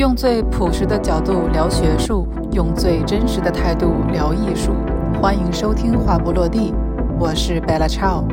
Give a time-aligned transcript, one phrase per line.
[0.00, 4.72] 用最朴实的角度聊学术，用最真实的态度聊艺术。
[5.20, 6.72] 欢迎收听《话不落地》，
[7.18, 8.24] 我是 Bella Chow。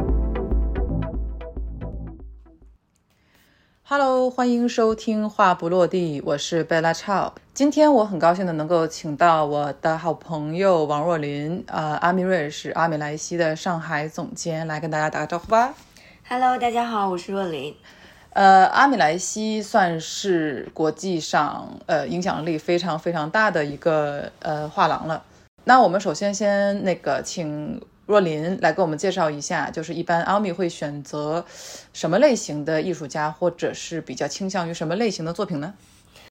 [3.84, 7.34] Hello，欢迎收听《话不落地》，我是 Bella Chow。
[7.54, 15.74] 今天我很高兴的能够请到我的好朋友王若琳，呃，阿米瑞是阿米莱西的上海总监，来跟大家打个招呼吧。
[16.30, 17.76] Hello，大家好，我是若琳。
[18.38, 25.24] 呃，阿米莱西算是国际上呃影响力非常非常大的一个呃画廊了。
[25.64, 31.44] 那我们首先先那个请若琳来给我们介绍一下，就是一般阿米会选择
[31.94, 35.74] 什么类型的艺术家，或者是比较倾向于什么类型的作品呢？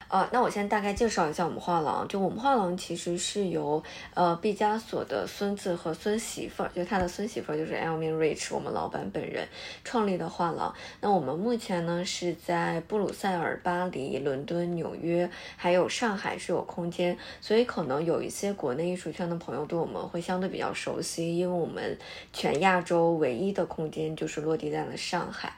[0.08, 2.06] 呃，那我先大概介绍一下我们画廊。
[2.06, 3.82] 就我们画廊其实是由
[4.14, 9.48] 呃毕加索的孙子和孙媳妇儿，就他的孙媳妇儿就是 Elmin Rich，我们老板本人
[9.82, 10.72] 创立的画廊。
[11.00, 21.98] 那我们目前呢是在布鲁塞尔、巴黎、伦敦、纽约，还有上海是有空间，所以可能有一些国内艺术圈的朋友对我们会相对比较熟悉，因为我们
[22.32, 25.52] 全亚洲唯一的空间就是落地在了上海。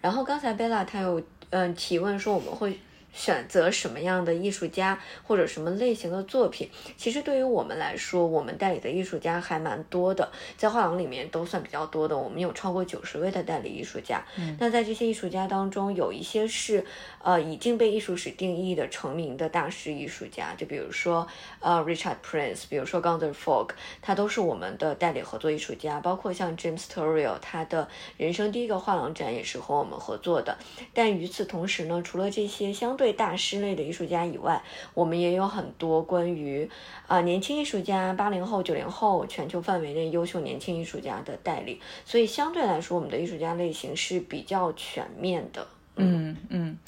[0.00, 2.76] 然后刚才贝拉她有嗯、提问说我们会。
[3.12, 12.16] 选择什么样的艺术家或者什么类型的作品，其实对于我们来说，我们代理的艺术家还蛮多的，在画廊里面都算比较多的。
[12.16, 14.24] 我们有超过九十位的代理艺术家。
[14.38, 16.84] 嗯、那在这些艺术家当中，有一些是
[17.22, 21.26] 呃已经被艺术史定义的成名的大师艺术家，就比如说
[21.60, 26.00] 呃 Richard Prince，比如说 Gunther Folk，他都是我们的代理合作艺术家。
[26.00, 30.56] 包括像 James Turrell，他的人生第一个画廊展也是和我们合作的。
[30.94, 34.62] 但与此同时呢，除了这些相对对大师类的艺术家以外，
[34.94, 36.70] 我们也有很多关于
[37.08, 45.66] 啊、年轻艺术家、八零后、九零后全球范围内优秀年轻艺术家的代理，所以相对来说，我们的艺术家类型是比较全面的。
[45.96, 46.78] 嗯嗯，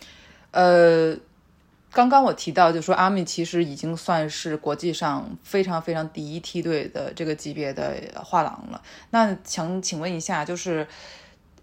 [0.53, 1.19] 呃，
[1.91, 7.93] 刚刚我提到，就说阿米其实已经算是国际上非常非常第一梯队的这个级别的
[8.25, 8.81] 画廊了。
[9.11, 10.87] 那想请问一下，就是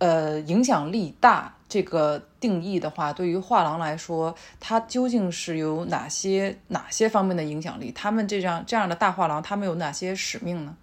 [0.01, 1.53] 呃影响力大。
[1.71, 7.93] 这个定义的话，对于画廊来说，它究竟是有哪些哪些方面的影响力？
[7.93, 10.75] 他们这样这样的大画廊，他们有哪些使命呢？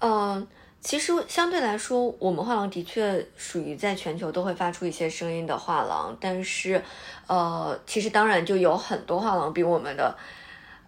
[0.00, 0.46] 嗯、呃，
[0.82, 6.84] 其实相对来说，我们画廊的确属于在全球都会发出一些声音的画廊，但是，
[7.26, 10.14] 呃，其实当然就有很多画廊比我们的。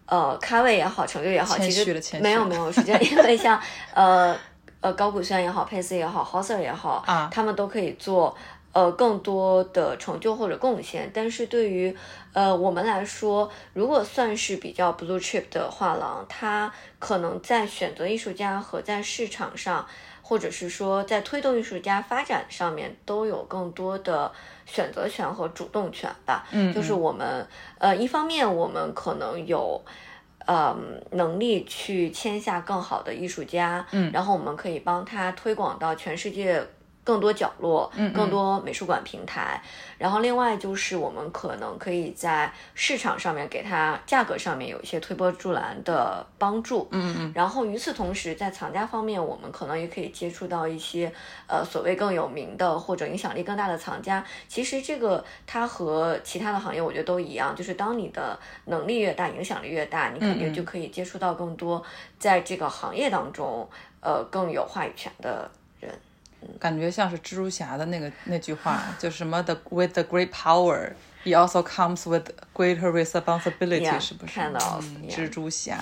[0.04, 3.58] 呃，咖位也好，成就也好，其实没有没有，实际上因为像
[3.94, 4.36] 呃
[4.82, 8.36] 呃高古轩也好，佩斯也好，Hauser 也好啊，他们都可以做。
[8.74, 11.94] 呃，更多的成就或者贡献，但是对于
[12.32, 19.86] 呃我们来说，如果算是比较 blue chip 的画廊，它可能在选择艺术家和在市场上，
[20.22, 24.32] 或者是说在推动艺术家发展上面，都有更多的
[24.64, 26.46] 选择权和主动权吧。
[26.50, 29.78] 嗯，就是我们呃一方面我们可能有。
[30.46, 30.76] 呃，
[31.12, 36.62] 能力去签下更好的艺术家，嗯，然后我们可以帮他推广到全世界。
[37.04, 39.60] 更多角落，嗯，更多美术馆平台，
[39.98, 51.12] 然后另外就是我们可能可以在市场上面给它价格上面有一些推波助澜的帮助，嗯嗯，然后与此同时，在藏家方面，我们可能也可以接触到一些
[51.48, 54.24] 呃所谓更有名的或者影响力更大的藏家。
[54.46, 61.82] 其实这个它和其他的行业我觉得都一样，就是当你的能力越大，影响力越大，你肯定就可以接触到更多
[62.20, 63.68] 在这个行业当中
[64.00, 65.92] 呃更有话语权的人。
[66.58, 70.92] 感觉像是蜘蛛侠的那个那句话，就什么的 with the great power,
[71.24, 74.34] he also comes with greater responsibility，、yeah, 是不是？
[74.34, 75.78] 看到、嗯.蜘蛛侠。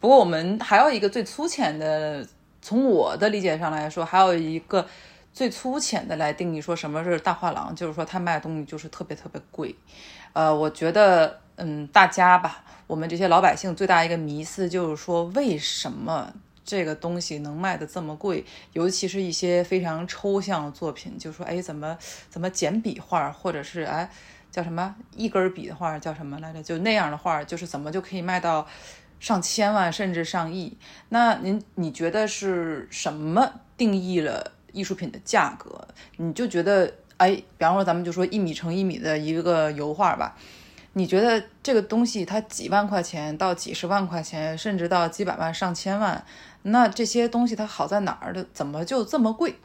[0.00, 2.26] 不过我们还有一个最粗浅的，
[2.60, 4.86] 从我的理解上来说，还有一个
[5.32, 9.74] 最粗浅的来定义说什么是大画廊，就是说他卖的东西就是特别特别贵。
[10.32, 16.32] 呃，我觉得，嗯，大家吧，我们这些老百姓最大一个迷思就是说，为什么？
[16.66, 21.96] 这个东西能卖的这么贵，尤其是一些非常抽象的作品，就说哎，怎么
[22.28, 24.10] 怎么简笔画，或者是哎
[24.50, 26.62] 叫什么一根笔的画叫什么来着？
[26.62, 28.66] 就那样的画，就是怎么就可以卖到
[29.20, 30.76] 上千万甚至上亿？
[31.10, 35.86] 那您你觉得是什么定义了艺术品的价格？
[36.16, 40.36] 你就觉得哎，比方说咱们就说一米乘一米的一个油画吧。
[40.98, 46.24] 你觉得这个东西它几万块钱到几十万块钱，甚至到几百万上千万，
[46.68, 48.44] 那这些东西它好在哪儿的？
[48.52, 49.56] 怎么就这么贵？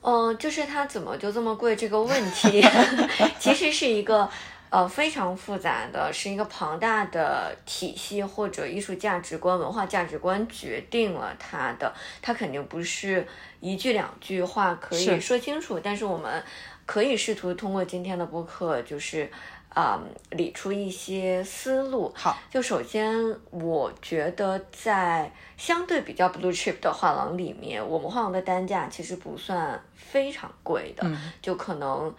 [0.00, 2.64] 嗯、呃，就是它怎么就这么贵这个问题，
[3.38, 4.28] 其实是一个
[4.70, 11.92] 呃非常复杂的，是一个庞大的体系或者艺术价值观、文化价值观决定了它的，
[12.22, 13.26] 它肯定不是
[13.60, 16.42] 一句两句话可以说清楚，但是我们
[16.86, 19.30] 可以试图通过今天的播客，就是。
[19.74, 20.00] 啊、
[20.30, 22.10] 理出一些思路。
[22.14, 23.12] 好，就首先，
[23.50, 31.32] 我觉得在相对比较 blue chip 的画廊里面，我们画廊的单价其实不算非常贵的，嗯。
[31.42, 32.14] 就可能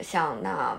[0.00, 0.76] 像那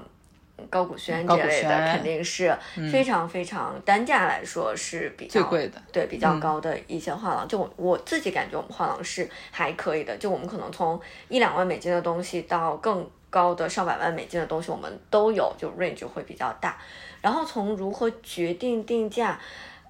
[0.72, 2.52] 高古轩这类的，肯定是
[2.92, 5.80] 非常非常单价来说是比较最贵的。
[5.94, 11.00] 对比较高的一些画廊，就我我自己感觉我们画廊是还可以的，就我们可能从
[11.30, 16.76] 一两万美金的东西到更高的上百万美金的东西，我们都有，就 range 会比较大。
[17.22, 19.40] 然后从如何决定定价，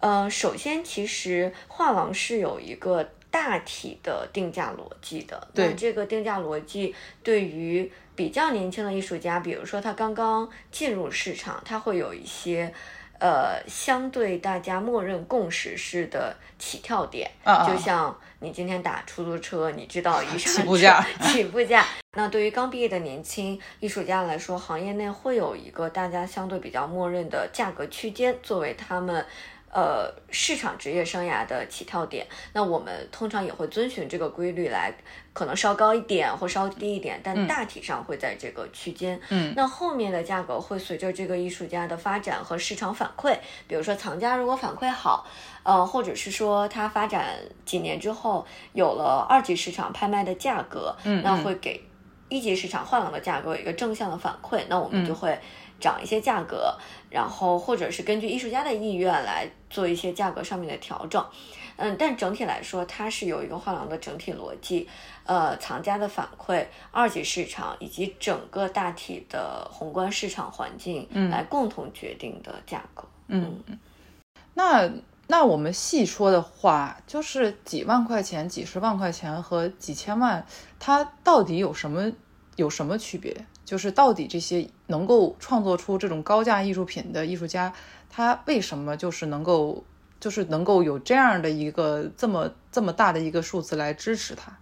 [0.01, 12.73] 呃，首先其实画廊是有一个大体的定价逻辑的，对那这个定价逻辑对于比较年轻的艺术家，比如说他刚刚进入市场，他会有一些。
[13.19, 17.29] 呃，相对大家默认共识式的起跳点，
[17.67, 21.85] 就像你今天打出租车，你知道一上起步价 起步价。
[22.13, 29.25] 那对于刚毕业的年轻艺术家来说，行业内会有一个大家相对比较默认的价格区间，作为他们。
[29.69, 34.91] 呃，市场职业生涯的起跳点，那我们通常也会遵循这个规律来，
[35.37, 39.21] 可能稍高一点或稍低一点，但大体上会在这个区间。
[39.29, 43.37] 嗯，那后面的价格会随着这个艺术家的发展和市场反馈，
[43.67, 45.27] 比如说藏家如果反馈好，
[45.61, 48.43] 呃，或者是说他发展几年之后
[48.73, 51.83] 有了二级市场拍卖的价格，嗯那会给
[52.29, 55.37] 一级市场画廊的价格有一个正向的反馈，那我们就会
[55.79, 56.75] 涨一些价格，
[57.11, 61.23] 然后或者是根据艺术家的意愿来做一些价格上面的调整。
[61.77, 64.87] 嗯，但整体来说，它是有一个画廊的整体逻辑，
[65.25, 73.05] 呃，藏家的反馈、二级市场以及整个大体的宏观市场环境来共同决定的价格。
[73.27, 73.63] 嗯，
[74.53, 74.89] 那
[75.27, 80.45] 那我们细说的话，就是几万块钱、几十万块钱和几千万，
[80.79, 82.11] 它到底有什么
[82.55, 83.45] 有什么区别？
[83.65, 87.73] 就是到底这些能够创作出这种高价艺术品的艺术家，
[88.09, 89.83] 他为什么就是能够
[90.19, 94.57] 就是能够有这样的一个这么这么大的一个数字来支持他？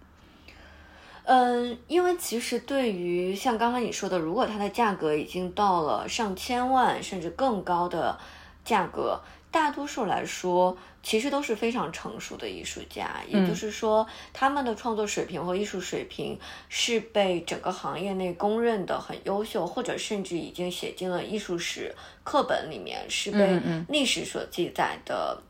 [1.28, 8.16] 嗯，因为其实对于像刚刚你说的，如果它的价格已经到了上千万甚至更高的
[8.64, 9.20] 价格，
[9.50, 16.38] 大多数来说其实都是非常成熟的艺术家，也就是说，他们的创作水平和艺术水平
[16.68, 21.92] 是被整个行业内公认的很优秀，或者甚至已经写进了艺术史
[22.22, 25.42] 课本里面，是被历史所记载的。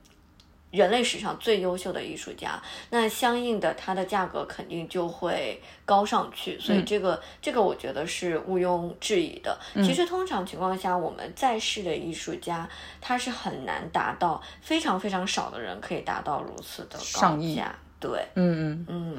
[0.71, 2.61] 人类史上最优秀的艺术家，
[2.91, 9.59] 那相应的它的价格肯定就会高上去，所以这个、这个我觉得是毋庸置疑的。
[9.77, 12.69] 其实通常情况下，我们在世的艺术家，
[13.01, 19.17] 他是很难达到非常非常少的人可以达到如此的高上亿价，对，嗯嗯，嗯。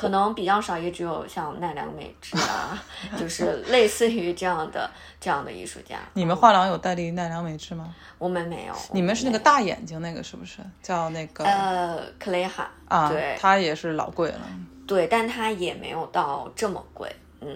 [0.00, 2.82] 可能比较少，也只有像奈良美智啊，
[3.18, 5.98] 就是类似于这样的这样的艺术家。
[6.14, 7.94] 你们画廊有代理奈良美智吗？
[8.18, 11.44] 我们没有，你们是那个大眼睛那个是不是叫那个？
[11.44, 14.40] 呃克雷哈啊，对他也是老贵了，
[14.86, 17.48] 对，但他也没有到这么贵，嗯，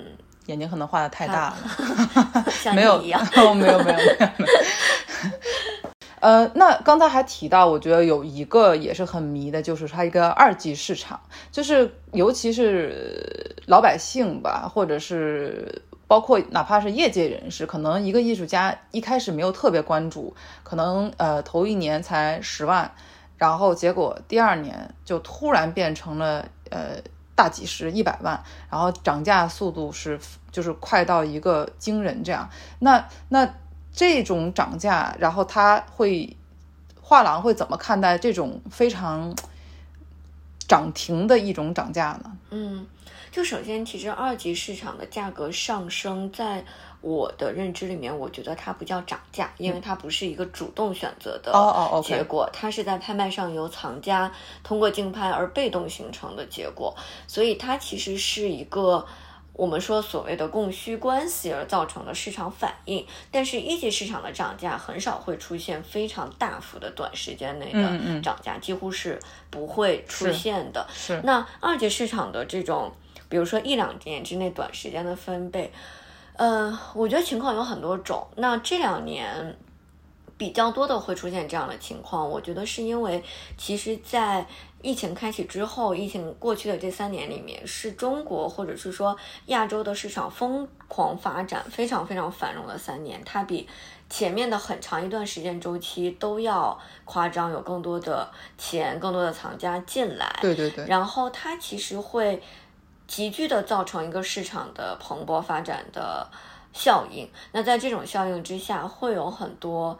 [0.46, 2.44] 眼睛可能画的太大了。
[2.52, 3.20] 像没有你一样。
[3.36, 4.28] 哦，没有没有没有。
[6.24, 11.20] 呃，那刚才还提到，我觉得有一个也是很迷的，就是它一个二级市场，
[11.52, 22.90] 就是尤其是老百姓吧，或者是包括哪怕是业界人士，可能一个艺术家一开始没有特别关注，可能呃头一年才十万，
[23.36, 26.96] 然后结果第二年就突然变成了呃
[27.34, 30.18] 大几十、一百万，然后涨价速度是
[30.50, 32.48] 就是快到一个惊人这样。
[32.78, 33.46] 那那
[33.94, 36.36] 这种涨价，然后他会
[37.00, 39.32] 画廊会怎么看待这种非常
[40.66, 42.36] 涨停的一种涨价呢？
[42.50, 42.84] 嗯，
[43.30, 46.64] 就首先，其实二级市场的价格上升，在
[47.02, 54.32] 我的认知里面，我觉得它不叫涨价，因为它不是一个主动选择的哦哦结果，它是在拍卖上由藏家
[54.64, 56.92] 通过竞拍而被动形成的结果，
[57.28, 59.06] 所以它其实是一个。
[59.54, 69.16] 我们说所谓的供需关系而造成的市场反应，但是一级市场的涨价很少会出现非常大幅的短时间内的涨价，几乎是
[69.50, 70.84] 不会出现的。
[70.92, 72.92] 是那二级市场的这种，
[73.28, 75.72] 比如说一两年之内短时间的翻倍，
[76.36, 78.26] 呃，我觉得情况有很多种。
[78.34, 79.56] 那这两年
[80.36, 83.22] 比较多的会出现这样的情况，我觉得是因为
[83.56, 84.44] 其实，在
[84.84, 93.66] 疫情开启之后，疫情过去的这三年里面，是中国或者是说亚洲的市场疯狂发展、非常非常繁荣的三年，它比
[94.10, 100.38] 前面的很长一段时间周期都要夸张，有更多的钱、更多的藏家进来。
[100.42, 102.42] 对对对，然后它其实会
[103.06, 106.28] 急剧的造成一个市场的蓬勃发展的
[106.74, 107.26] 效应。
[107.52, 109.98] 那在这种效应之下，会有很多，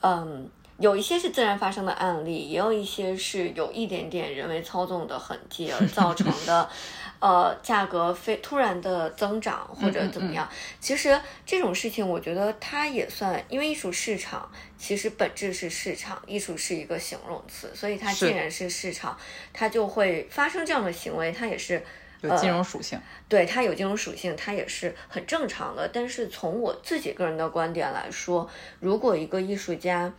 [0.00, 0.50] 嗯。
[0.78, 6.68] 有一些是自然发生的案例，也有一些是有一点点人为操纵的痕迹而造成的，
[7.18, 10.46] 呃，价格非突然的增长或者怎么样。
[10.78, 19.16] 其实这种事情，我觉得它也算，因为艺术市场其实本质是市场，艺术是一个形容词，所以它既然是市场，
[19.54, 21.82] 它就会发生这样的行为，它也是
[22.20, 23.00] 有金融属性。
[23.30, 25.88] 对，它有金融属性，它也是很正常的。
[25.88, 28.46] 但是从我自己个人的观点来说，
[28.78, 30.12] 如果一个艺术家，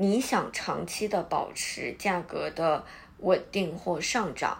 [0.00, 2.84] 你想长期的保持价格的
[3.18, 4.56] 稳定或上涨，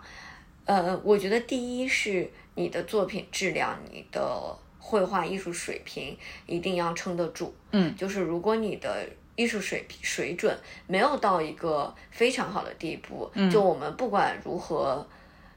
[0.65, 7.55] 呃，我觉得第一是你的作品质量，你的绘画艺术水平一定要撑得住。
[7.71, 15.07] 嗯，就是如果你的艺术水平水准没有到一个非常好的地步，就我们不管如何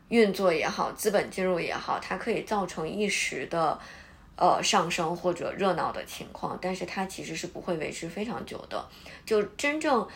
[0.10, 3.80] 运作也好，资本进入也好，它可以造成一时的。
[4.38, 8.84] 呃，上升或者热闹的情况，但是它其实是不会维持非常久的。
[9.24, 10.08] 就真正，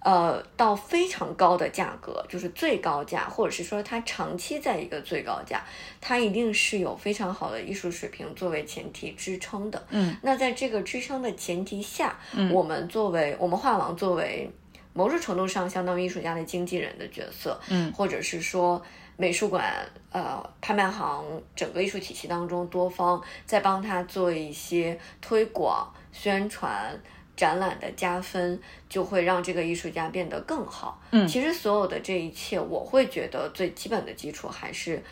[0.00, 5.62] 呃，到非常高的价格，就是最高价，或者是说它长期在一个最高价，
[6.00, 9.86] 它一定是有非常好的艺术水平作为前提支撑的。
[9.90, 12.18] 嗯，那在这个支撑的前提下，
[12.50, 14.50] 我们作为我们画廊作为
[14.94, 18.82] 某种程度上相当于艺术家的经纪人的角色，嗯，或者是说。
[19.16, 19.72] 美术馆、
[20.14, 21.24] 呃，拍卖行
[21.56, 26.96] 整个艺术体系当中，多方在帮他做一些推广、宣传、
[27.36, 28.56] 展览的加分，
[28.88, 31.02] 就会让这个艺术家变得更好。
[31.10, 35.02] 嗯，其实所有的这一切，我会觉得最基本的基础还是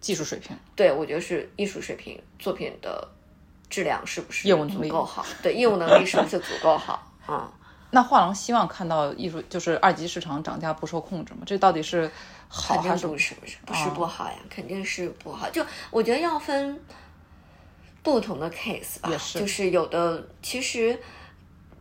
[0.00, 0.56] 技术水平。
[0.74, 3.08] 对，我觉得是艺术水平，作品的
[3.70, 5.24] 质量是不是业务能力足够好？
[5.40, 7.00] 对，业务能力是不是足够好？
[7.26, 7.48] 啊。
[7.92, 11.42] 那画廊希望看到艺术就是二级市场涨价不受控制吗？
[11.46, 12.10] 这到底是
[12.48, 13.34] 好还是不是？
[13.36, 15.48] 不是不是不好呀，肯定是不好。
[15.50, 16.80] 就我觉得要分
[18.02, 20.98] 不同的 case 吧，就是有的其实。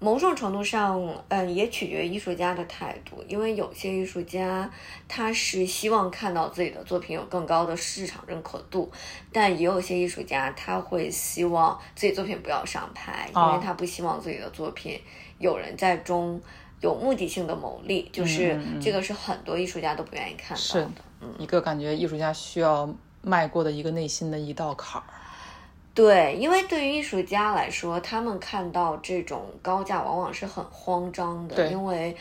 [0.03, 4.67] 某种程度上，嗯，也取决于艺术家的态度，因为有些艺术家
[5.07, 8.91] 他是希望看到自己的作品有更高的市场认可度，
[9.31, 14.99] 但也有些艺术家他会希望自己作品不要上拍，因为他不希望自己的作品
[15.41, 16.39] 有人在中
[16.79, 20.91] 有目的性的牟利，就是这个是很多艺术家都不愿意看到的，
[21.37, 22.89] 一个感觉艺术家需要
[23.21, 25.05] 迈过的一个内心的一道坎儿。
[25.93, 31.67] 对，因为对于艺术家来说，他们看到这种高价往往是很慌张的。
[31.67, 32.15] 因为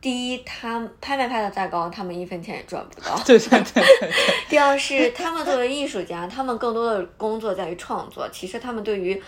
[0.00, 3.20] 第一，他拍卖拍的再高，他们一分钱也赚不到。
[3.26, 3.82] 对对对。
[4.48, 9.20] 第二是，他们作为艺术家，他们更多的工作在于创作，其实他们对于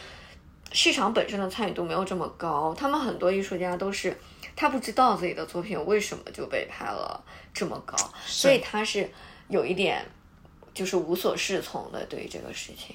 [0.72, 2.74] 市场本身的参与度没有这么高。
[2.74, 4.16] 他们很多艺术家都是
[4.54, 7.22] 他不知道自己的作品为什么就被拍了
[7.52, 9.10] 这么高，所以他是
[9.48, 10.04] 有一点
[10.72, 12.94] 就是无所适从的对于这个事情。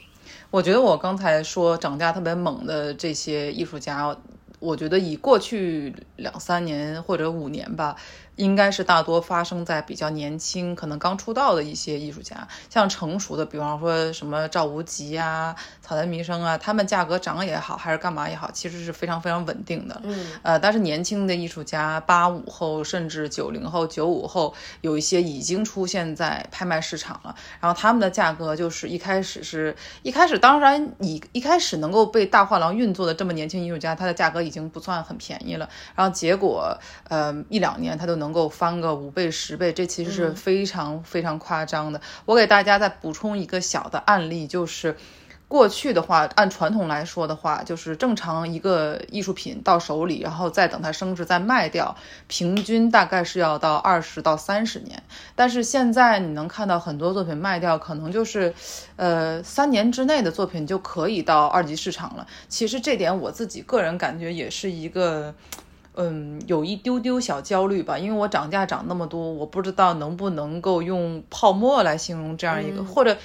[0.50, 4.15] 我觉得我刚才说涨价特别猛的这些艺术家，
[4.60, 7.96] 我觉得以过去两三年或者五年吧。
[8.36, 20.01] 应该是大多发生在比较年轻、可能刚出道的一些艺术家，像成熟的，比方说什么赵无极啊、草台弥生啊，他们价格涨也好，还是干嘛也好，其实是非常非常稳定的。
[20.04, 27.34] 嗯，呃，但是年轻的艺术家，八五后甚至九零后、九五后，有一些已经出现在拍卖市场了。
[27.62, 29.74] 然后他们的价格就是一开始是
[30.04, 35.70] 一开始，当然以一开始能够被大画廊运作的这么年轻艺术家，他的价格已经不算很便宜了。
[35.96, 36.77] 然后结果，
[37.08, 38.25] 呃，一两年他都能。
[38.25, 42.01] 能够翻个五倍十倍，这其实是非常非常夸张的。
[42.25, 44.98] 我给大家再补充一个小的案例，就是
[45.48, 55.03] 过去的话，按传统来说的话，就是正常一个艺术品到手里，然后再等它升值再卖掉，平均大概是要到二十到三十年。
[55.36, 58.51] 但是现在你能看到很多作品卖掉，可能就是
[58.96, 62.25] 呃三年之内的作品就可以到二级市场了。
[62.50, 65.36] 其实这点我自己个人感觉也是一个。
[65.96, 73.18] 嗯，有一丢丢小焦虑吧，因为我涨价涨那么多，我不知道能不能够用泡沫来形容这样一个，或者。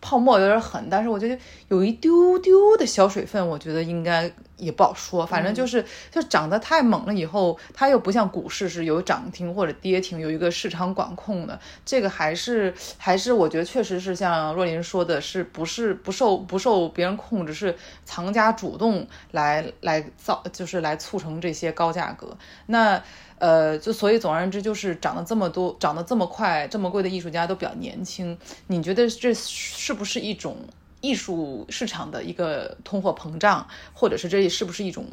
[0.00, 1.38] 泡沫有点狠，但是我觉得
[1.68, 5.24] 有一丢丢的小水分，我觉得应该也不好说。
[5.24, 11.58] 反正就是，就涨得太猛了以后，它又不像股市是有涨停或者跌停，有一个市场管控的。
[11.84, 22.36] 这个还是还是，我觉得确实是像若琳说的，是不是不受不受别人控制，是藏家主动来来造，就是来促成这些高价格。
[22.66, 23.02] 那。
[23.36, 28.38] 呃，就所以总而言之，就是涨得这么多、涨得这么快、这么贵的艺术家都比较年轻。
[28.68, 30.56] 你觉得这是不是一种
[31.04, 35.06] 艺术市场的一个通货膨胀，或者是这是不是一种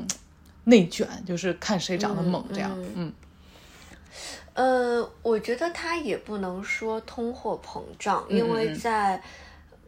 [0.64, 1.08] 内卷？
[1.26, 2.72] 就是看谁长得猛这样。
[2.96, 3.14] 嗯，
[4.54, 9.22] 呃，我觉得它也不能说通货膨胀，因为在。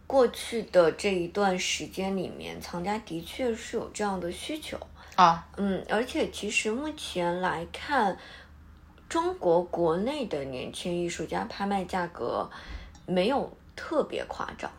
[0.05, 4.77] 过去的这一段时间里面，藏家的确是有这样的需求
[5.15, 5.47] 啊。
[5.55, 8.15] 嗯，而且其实目前来看，
[9.09, 12.47] 中国国内的年轻艺术家拍卖价格
[13.07, 14.69] 没有特别夸张。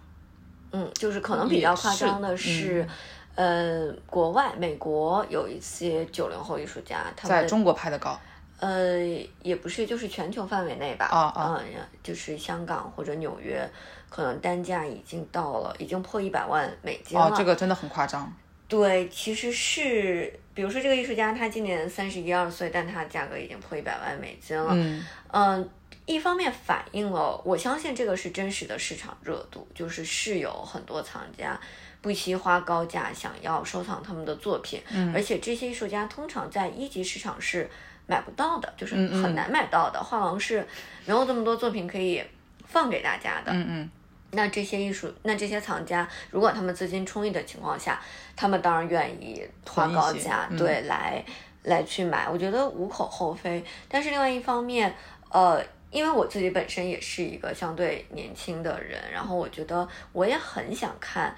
[0.74, 2.84] 嗯，就是可能比较夸张的是，
[3.36, 8.18] 呃，国外美国有一些九零后艺术家，他在中国拍的高。
[8.58, 8.98] 呃，
[9.42, 11.06] 也不是，就是全球范围内吧。
[11.06, 13.68] 啊啊，嗯，就是香港或者纽约，
[14.08, 17.26] 可能单价已经到了，已经破一百万美金了。
[17.26, 18.32] 哦，这个真的很夸张。
[18.66, 24.70] 对，其实是，比如说这个艺术家，他今年三十一二岁，但他价格已经破一百万美金了。
[24.72, 25.68] 嗯嗯，
[26.06, 31.60] 一方面反映了，我相信这个是真实的市场热度，就是是有很多藏家
[32.00, 34.82] 不惜花高价想要收藏他们的作品。
[34.90, 37.70] 嗯，而且这些艺术家通常在一级市场是。
[38.06, 39.98] 买不到的，就是很难买到的。
[39.98, 40.58] 画廊是
[41.06, 42.22] 没有这么多作品可以
[42.66, 43.50] 放给大家的。
[43.50, 43.90] 嗯嗯。
[44.32, 47.98] 那这些艺术，那这些藏家，如果他们资金充裕的情况下，
[48.36, 51.24] 他们当然愿意花高价，对，来
[51.62, 53.64] 来去买，我觉得无可厚非。
[53.88, 54.94] 但是另外一方面，
[55.30, 61.34] 呃，因为我自己本身也是一个相对年轻的人，然后我觉得我也很想看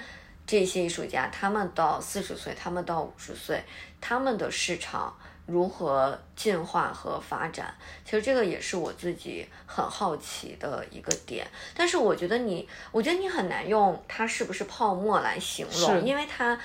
[0.47, 3.63] 这些艺术家，他们到四十岁，他们到五十岁，
[4.01, 5.15] 他们的市场。
[5.49, 7.73] 如何进化和发展？
[8.05, 11.47] 其实这个也是我自己很好奇的一个点。
[11.73, 16.59] 但是我觉得你，我觉得你很难用它是不是泡沫来形容，因为它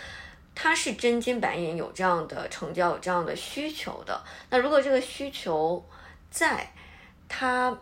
[0.55, 4.19] 它是真金白银有这样的成交、有这样的需求的。
[4.49, 5.85] 那如果这个需求
[6.31, 6.73] 在，
[7.31, 7.75] 它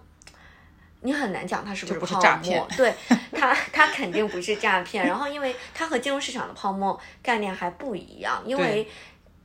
[1.02, 2.68] 你很难讲它是不是泡沫。
[2.78, 2.94] 对
[3.34, 5.06] 它，它肯定不是诈骗。
[5.08, 8.88] 然后，因为它和金融市场的泡沫概念还不一样，因为。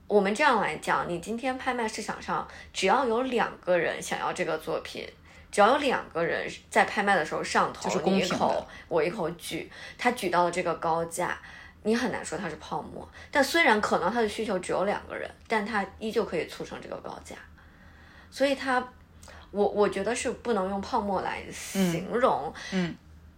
[0.07, 5.03] 我们这样来讲，你今天拍卖市场上，只要有两个人想要这个作品，
[5.51, 11.37] 只要有两个人在拍卖的时候上头，你一口我一口举，他举到了这个高价，
[11.85, 13.09] 你很难说它是泡沫。
[13.31, 17.35] 但虽然可能他的需求只有两个人，但他依旧可以促成这个高价。
[18.31, 18.87] 所以，他
[19.55, 22.95] 我我觉得是不能用泡沫来形容，嗯，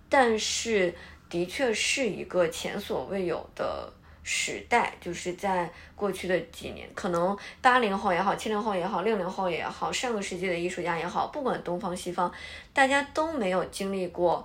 [0.09, 0.95] 但是
[1.29, 3.93] 的确是一个前所未有的。
[4.29, 12.29] 时代就是在过去的几年，可能八零后也好，七零后也好，六零后也好，上个世纪的艺术家也好，不管东方西方，
[12.73, 14.45] 大家都没有经历过，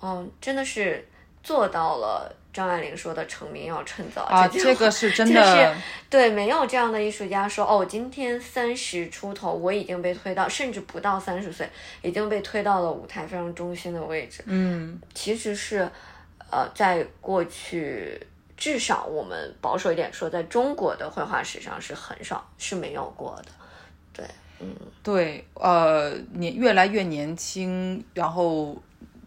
[0.00, 1.04] 嗯，真的是
[1.42, 5.76] 做到了张爱玲说的“成名要趁早”啊，这个是 真的，
[6.08, 11.68] 对，没有这样的艺术家说，哦，今天三十出头，我已经被推到，甚至不到三十岁，
[12.02, 14.42] 已经被推到了舞台非常中心的位置。
[14.46, 15.88] 嗯，其实是，
[16.50, 18.20] 呃，在过去。
[18.56, 23.46] 至少我们保守一点说，在中国的绘画史上是很少是没有过的，
[24.12, 24.26] 对，
[24.58, 28.76] 嗯，对，呃，年越来越年轻，然后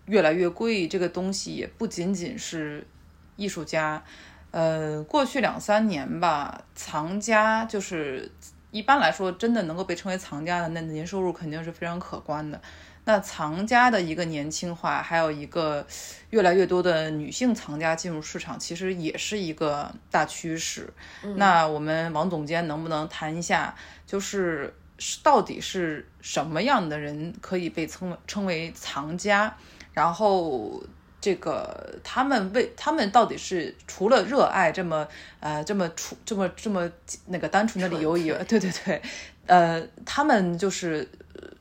[0.05, 2.85] 越来越贵，这个东西也不仅仅是
[3.35, 4.03] 艺术家，
[4.51, 8.31] 呃，过去两三年吧，藏家就是
[8.71, 12.61] 一般来说，真的能够被称为藏家的，那年收入肯定是非常可观的。
[13.05, 15.85] 那藏家的一个年轻化，还有一个
[16.29, 20.93] 越来越多的女性藏家进入市场，其实也是一个大趋势。
[21.35, 23.75] 那我们王总监能不能谈一下，
[24.07, 24.73] 就是
[25.21, 29.53] 到底是什么样的人可以被称为称为藏家？
[29.91, 30.81] 然后
[31.23, 35.07] 这个他们为他们到底是除了热爱这么
[35.39, 36.91] 呃这么出这么这么
[37.27, 39.01] 那个单纯的理由以外， 对对对，
[39.47, 41.07] 呃，他们就是。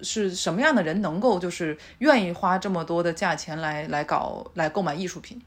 [0.00, 5.40] 是什么样的人能够就是愿意花这么多的价钱来来搞来购买艺术品？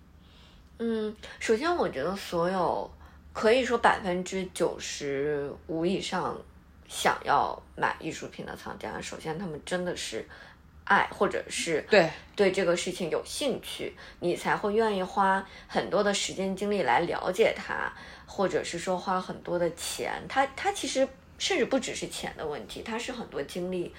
[0.80, 2.90] 嗯，首先我觉得所有
[3.34, 6.36] 可以说百分之九十五以上
[6.88, 10.26] 想要买艺术品的藏家，首先他们真的是
[10.86, 17.92] 爱或者是对对这个事情有兴趣，你才会愿意花很多的时间精力来了解它，
[18.26, 20.14] 或者是说花很多的钱。
[20.30, 23.94] 它它其实甚至不只是钱的问题，它是很多精力。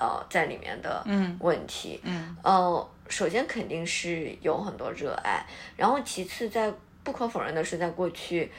[0.00, 1.04] 呃，在里面的
[1.40, 5.44] 问题，嗯，呃，首先肯定是有很多热爱，
[5.76, 6.72] 然后其次，在
[7.02, 8.52] 不可否认的是，在过去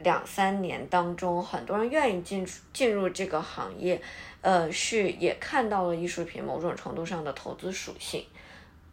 [0.00, 4.00] 两三年当中，很多人愿意进进入这个行业，
[4.40, 8.24] 呃，是也看到了艺术品某种程度上的投资属性，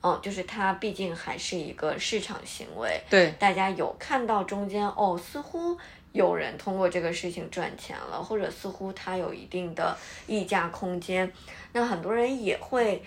[0.01, 5.77] 嗯，就是它毕竟还是一个市场行为，对，大家有看到中间哦，似乎。
[6.13, 11.31] 有人通过这个事情赚钱了，或者似乎它有一定的溢价空间，
[11.71, 13.01] 那很多人也会，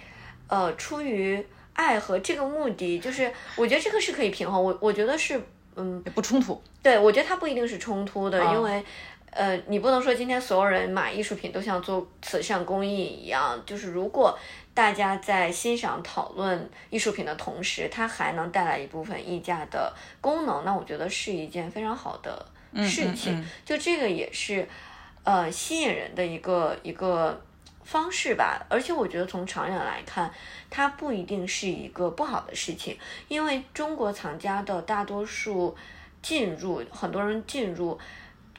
[0.48, 5.38] 呃，出于爱和这个目的，就是我觉得这个是可以平衡，我我觉得是，
[5.76, 6.62] 嗯，不冲突。
[6.82, 8.84] 对，我觉得它不一定是冲突的，因为，
[9.30, 14.38] 呃，你不能说今天所有人买艺术品都像做慈善公益一样，就是如果
[14.72, 23.38] 大家在欣赏讨论艺术品的同时，它还能带来一部分溢价的功能，那我觉得是一件非常好的事情。
[23.38, 24.68] 嗯嗯就这个也是，
[25.22, 27.40] 呃，吸引人的一个一个
[27.84, 28.64] 方式吧。
[28.68, 30.32] 而且我觉得从长远来看，
[30.70, 35.76] 它不一定是一个不好的事情，因为中国藏家的大多数
[36.22, 37.98] 进入，很多人进入，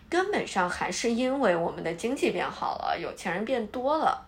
[0.10, 4.26] 根本上还是因为我们的经济变好了，有钱人变多了。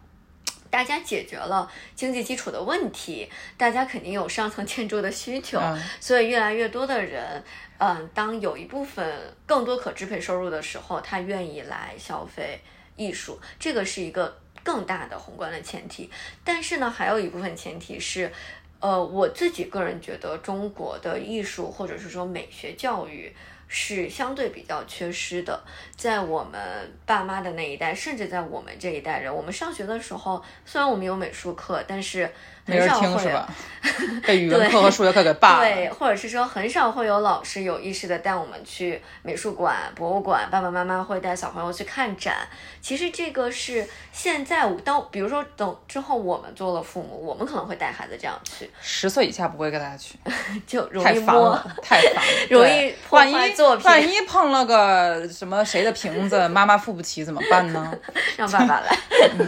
[0.70, 7.42] 大家解决了经济基础的问题，大家肯定有上层建筑的需求，嗯所以越来越多的人，
[7.78, 12.60] 嗯，当有一部分更多可支配收入的时候，他愿意来消费
[12.98, 16.12] 艺术，这个是一个更大的宏观的前提。
[16.43, 18.30] 但是呢，还有一部分前提是，
[18.82, 23.34] 呃，我自己个人觉得中国的艺术或者是说美学教育。
[23.69, 25.62] 是相对比较缺失的，
[25.97, 26.58] 在我们
[27.06, 32.32] 爸妈的那一代，甚至在我们这一代人，我们上学的时候，虽然我们有美术课，但是
[32.67, 33.49] 没人听是吧？
[34.25, 35.63] 被语文课和数学课给霸了。
[35.63, 42.36] 对，或者是说很少会有老师有意识的带我们去美术馆、博物馆，爸爸妈妈会带小朋友去看展。
[42.82, 50.15] 其实这个是现在我当，比如说等之后我们做了父母，我们可能会带孩子这样去，十岁以下不会跟大家去，
[50.67, 57.93] 就容太易摸烦了，，太烦了， 容易破坏作品万一碰了个什么谁的瓶子，妈妈付不起怎么办呢？
[58.36, 58.97] 让爸爸来。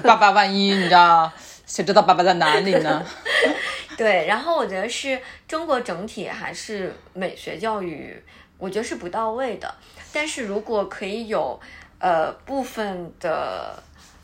[0.04, 1.30] 爸爸万一你知道，
[1.70, 3.06] 谁知道爸爸在哪里呢？
[3.96, 8.20] 对，然后我觉得是中国整体还是美学教育，
[8.58, 9.72] 我觉得是不到位的。
[10.12, 11.60] 但是如果可以有
[12.00, 13.78] 呃部分的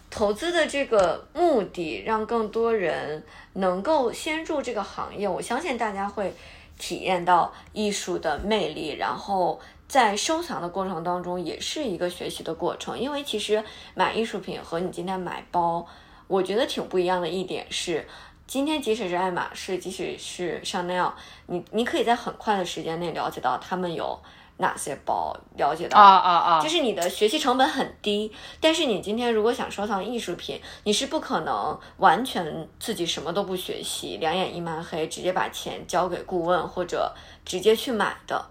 [0.10, 6.34] 投资的这个目的，让更多人能够先入这个行业，我相信大家会
[6.80, 9.62] 体验到艺术的魅力，然后。
[9.88, 15.88] 在收藏的过程当中，也是一个学习的过程，因为其实买艺术品和你今天买包，
[16.28, 18.08] 我觉得挺不一样的一点是，
[18.48, 21.14] 今天即使是爱马仕，即使是香奈儿，
[21.48, 24.20] 你你可以在很快的时间内了解到他们有
[24.58, 26.62] 哪些包，了解到啊啊啊！
[26.62, 38.46] 就是你的学习成本很低，但是你今天如果想收藏艺术品，你是不可能完全自己什么都不学习，两眼一抹黑，直接把钱交给顾问或者直接去买的。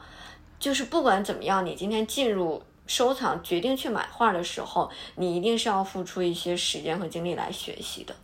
[0.61, 8.15] 就是不管怎么样，你今天进入收藏，决定去买画的时候，你一定是要付出一些时间和精力来学习的。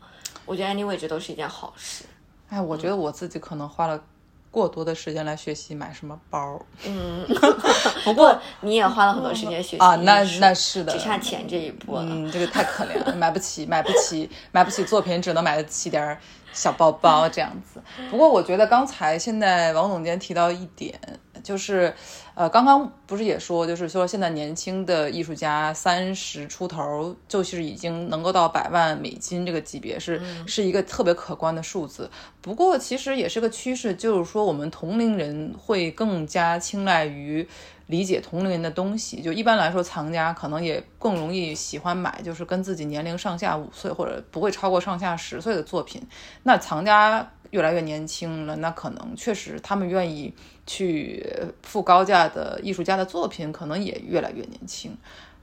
[0.45, 2.05] 我觉得 anyway 这都是一件好事。
[2.49, 4.03] 哎，我觉得我自己可能花了
[4.51, 6.61] 过多的时间来学习买什么包。
[6.85, 7.25] 嗯，
[8.05, 12.03] 不过你也花了很多时间学习啊，那那是的，只差钱这一步了。
[12.05, 16.19] 嗯，这个太可怜了，买不起，买不起， 买不起作品，只能买得起点儿
[16.53, 17.81] 小包包这样子。
[18.11, 20.99] 不过我觉得刚才现在王总监提到一点，
[21.45, 21.95] 就是，
[22.41, 32.11] 呃，刚刚不是也说，就是说现在年轻的艺术家三十出头，就是已经能够到百万美金这个级别，是是一个特别可观的数字。
[32.41, 37.47] 不过其实也是个趋势，就是说我们同龄人会更加青睐于。
[37.89, 46.01] 理解同龄人的东西，就一般来说，藏家可能也更容易喜欢买，就是跟自己年龄上下五岁或者不会超过上下十岁的作品。
[46.45, 50.33] 那藏家越来越年轻了，那可能确实他们愿意
[50.67, 51.25] 去
[51.63, 54.97] 付高价的艺术家的作品，可能也越来越年轻，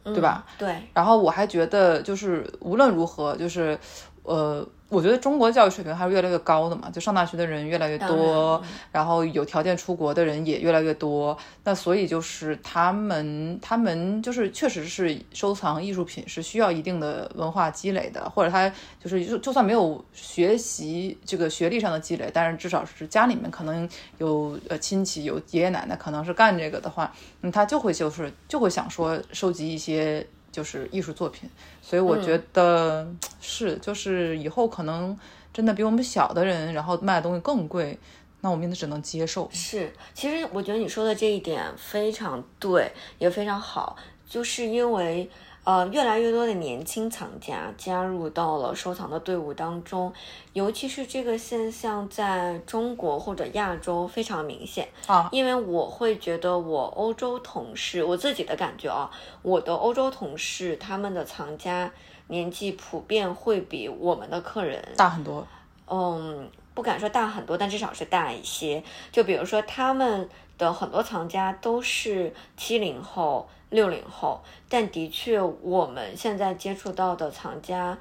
[0.03, 0.45] 对吧？
[0.47, 3.77] 嗯对，然后我还觉得，就是无论如何，就是
[4.27, 8.61] 呃，我觉得中国教育水平还是越来越高的嘛，就上大学的人越来越多，
[8.91, 11.37] 然后有条件出国的人也越来越多。
[11.63, 18.69] 那所以就是他们，他们就是确实是收藏艺术品是需要一定的文化积累的，或者他
[19.01, 23.87] 就是就就算没有学习这个学历上的积累，但是至少是家里面可能
[24.17, 27.09] 有呃亲戚有爷爷奶奶可能是干这个的话，
[27.43, 30.27] 嗯，他就会就是就会想说收集一些
[30.57, 31.47] 就是艺术作品，
[31.83, 33.07] 所以我觉得、
[33.39, 35.15] 是就是以后可能
[35.53, 37.95] 真的比我们小的人，然后卖的东西更贵，
[38.41, 39.47] 那我们也只能接受。
[39.53, 43.95] 是，其实我觉得你说的这一点非常对，也非常好，
[44.27, 45.29] 就是因为
[45.67, 50.13] 呃，越来越多的年轻藏家加入到了收藏的队伍当中，
[50.53, 55.27] 尤其是这个现象在中国或者亚洲非常明显啊。
[55.29, 61.91] 因为我会觉得我欧洲同事，我自己的感觉啊，我的欧洲同事他们的藏家
[62.27, 65.45] 年纪普遍会比我们的客人大很多，
[65.87, 68.81] 嗯，不敢说大很多，但至少是大一些。
[69.11, 77.97] 就比如说，他们的很多藏家都是七零后、六零后，但的确，我们现在接触到的藏家，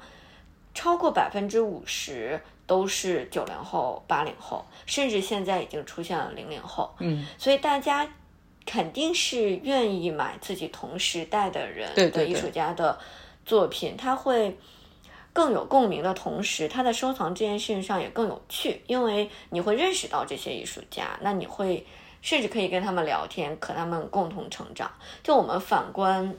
[0.73, 6.93] 超过百分之五十都是九零后、八零后，甚至现在已经出现了零零后。
[6.99, 8.07] 嗯，所以大家
[8.65, 12.97] 肯定是愿意买自己同时代的人的艺术家的
[13.45, 14.57] 作品，他会
[15.33, 21.85] 更有共鸣的同时，他在收藏这件事情上也更有趣，因为你会认识到这些艺术家，那你会
[22.21, 24.91] 甚至可以跟他们聊天，和他们共同成长。
[25.23, 26.33] 就我们反观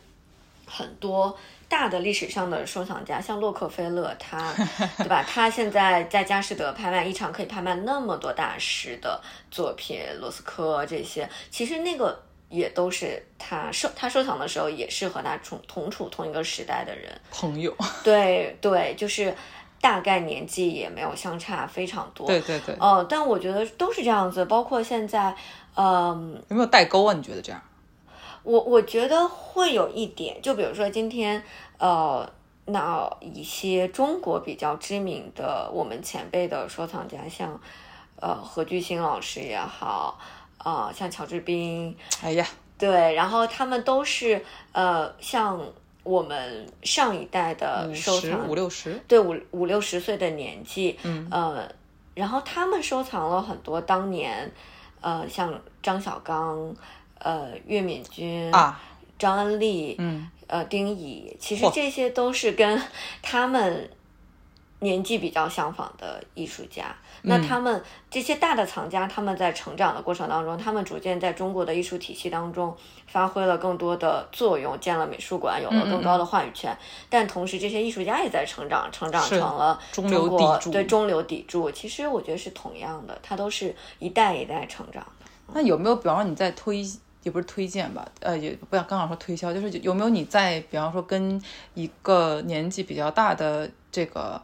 [0.66, 1.36] 很多
[1.68, 4.52] 大的历史上的收藏家，像洛克菲勒，他
[4.98, 5.24] 对吧？
[5.26, 12.22] 他现在在佳士得拍卖一场可以拍卖那么多大师的作品，罗斯科这些，其实那个。
[12.50, 17.76] 也都是他收他收藏的时候，也是和他同同处同一个时代的人朋友。
[18.02, 19.34] 对对，就是
[19.82, 22.26] 大概年纪也没有相差非常多。
[22.26, 22.74] 对对对。
[22.80, 25.36] 哦，但我觉得都是这样子，包括现在，
[25.78, 27.14] 嗯，有没有代沟啊？
[27.14, 27.62] 你觉得这样？
[28.42, 31.42] 我我觉得会有一点，就比如说今天，
[31.78, 32.28] 呃，
[32.64, 37.60] 那一些中国比较知名的我们前辈的收藏家，像
[38.20, 40.18] 呃何巨星老师也好。
[40.58, 42.44] 啊，像乔治斌，哎呀，
[42.76, 45.56] 对，然后他们都是呃，像
[46.02, 51.70] 我们上一代的收藏五六十，对五五六十岁的年纪，嗯呃，
[52.14, 54.50] 然后他们收藏了很多当年，
[55.00, 56.74] 呃，像张小刚，
[57.18, 58.80] 呃，岳敏君啊，
[59.18, 62.80] 张恩利，嗯，呃，丁乙，其实这些都是跟
[63.22, 63.90] 他们。
[64.80, 72.76] 年纪比较相仿的艺术家，那他们这些大的藏家，他们在成长的过程当中，他们逐渐在中国的艺术体系当中
[73.06, 76.76] 发挥了更多的作用，建了美术馆，有了更高的话语权。
[77.10, 81.70] 但同时，这些艺术家也在成长，成长成了中国对中流砥柱。
[81.70, 85.26] 其实我觉得是同样的，它都是一代一代成长的。
[85.52, 86.82] 那有没有，比方说你在推，
[87.24, 88.06] 也不是推荐吧？
[88.20, 91.42] 呃，也不要刚好说推销，就是有没有你在，比方说跟
[91.74, 94.40] 一个年纪比较大的这个。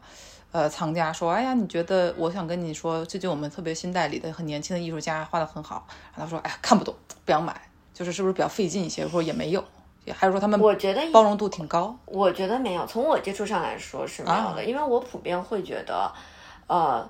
[0.54, 2.14] 呃，藏家说：“哎呀，你觉得？
[2.16, 5.84] 我想跟你说，最近我们特别新代理的很年轻的艺术家画的很好。”
[6.16, 7.60] 然后他说：“哎呀，看不懂，不想买，
[7.92, 9.04] 就是是不是比较费劲一些？
[9.04, 9.64] 或者也没有，
[10.12, 11.98] 还是说他们我觉得包容度挺高？
[12.04, 16.08] 我觉得没有，从我接触上来说是没有的，因为我普遍会觉得，
[16.68, 17.04] 呃，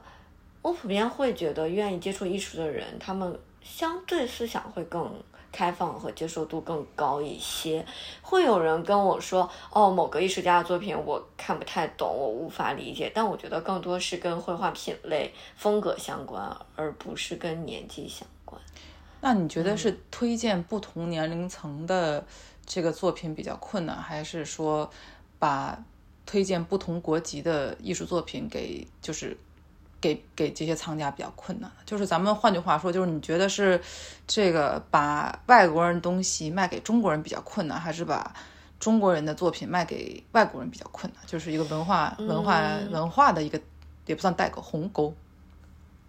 [0.62, 5.12] 我普遍会觉得愿意接触艺术的人，他们相对思想会更。”
[5.54, 7.86] 开放和接受度更高一些，
[8.20, 18.60] 会有人跟我说：“哦，某个艺术家的作品我看不太懂，我无法理解。”但我觉得更多是跟绘画品类、风格相关，而不是跟年纪相关。
[19.20, 22.26] 那你觉得是推荐不同年龄层的
[22.66, 24.90] 这个作品比较困难，还是说
[25.38, 25.84] 把
[26.26, 29.36] 推荐不同国籍的艺术作品给就是？
[30.04, 33.80] 给给这些藏家比较困难，就是咱们换句话说，就是你觉得是
[34.26, 38.34] 这个把外国人东西卖给中国人比较困难，还是把
[38.78, 41.22] 中国人的作品卖给外国人比较困难？
[41.26, 43.58] 就是一个文化文化文化的一个
[44.04, 45.14] 也不算代沟鸿沟。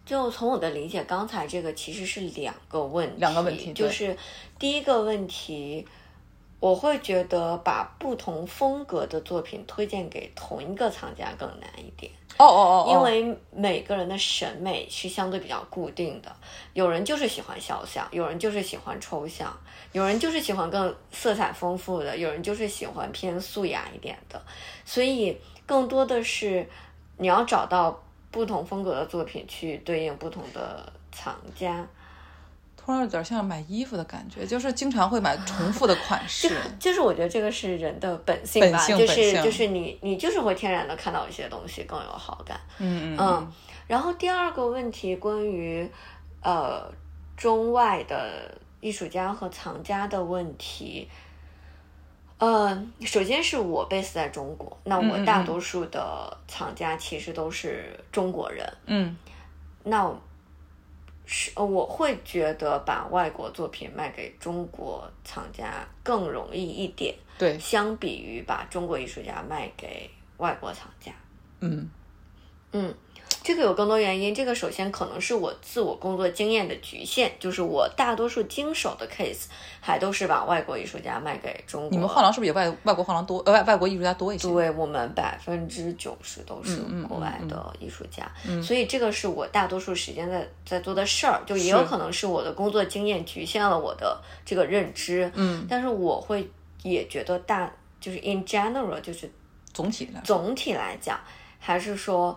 [0.05, 4.17] 就从我的理解，刚才这个其实是两个问题，两个问题，就是
[4.60, 5.88] 第一个问题，
[6.60, 12.12] 我会觉得把不同风格的作品推荐给同一个藏家更难一点。
[12.38, 16.36] 哦哦哦，因为每个人的审美是相对比较固定的，
[16.74, 19.58] 有人就是喜欢肖像，有人就是喜欢抽象，
[19.93, 24.41] 有人就是喜欢更色彩丰富的，有人就是喜欢偏素雅一点的，
[24.84, 26.67] 所以更多的是
[27.17, 27.98] 你要找到
[28.32, 31.88] 不同风格的作品去对应不同的藏家。
[32.86, 36.56] 突然有点像买衣服的感觉，就是经常会买重复的款 式。
[36.80, 42.60] 就是我觉得这个是人的本性吧，就是就是你你就是会天然的看到一些东西更有好感。
[42.78, 43.54] 嗯嗯嗯。
[43.88, 45.89] 然后第二个问题关于
[46.43, 46.88] 呃
[47.36, 51.10] 中外的艺术家和藏家的问题，
[52.38, 58.71] 呃，首先是我 base 在中国，那我大多数的藏家其实都是中国人。
[58.86, 59.17] 嗯，
[59.84, 60.15] 那。
[61.25, 67.15] 是，我会觉得把外国作品卖给中国藏家更容易一点。
[67.38, 71.11] 对，相比于把中国艺术家卖给外国藏家。
[71.59, 71.89] 嗯
[72.71, 72.93] 嗯。
[73.43, 79.43] 这个有更多原因，这个首先可能是我自我工作经验的局限，就是我大多数经手的 case
[79.79, 81.91] 还都是把外国艺术家卖给中国。
[81.91, 83.38] 你们画廊是不是也外外国画廊多？
[83.45, 84.47] 呃，外外国艺术家多一些？
[84.47, 88.27] 对，我们百分之九十都是国外的艺术家，
[88.63, 95.31] 所以这个是我大多数时间在在做的事儿，就也有可能是我的工作经验局限了我的这个认知。
[95.35, 96.49] 嗯，但是我会
[96.81, 99.31] 也觉得大就是 in general 就是
[99.71, 101.19] 总体来总体来讲
[101.59, 102.35] 还是说。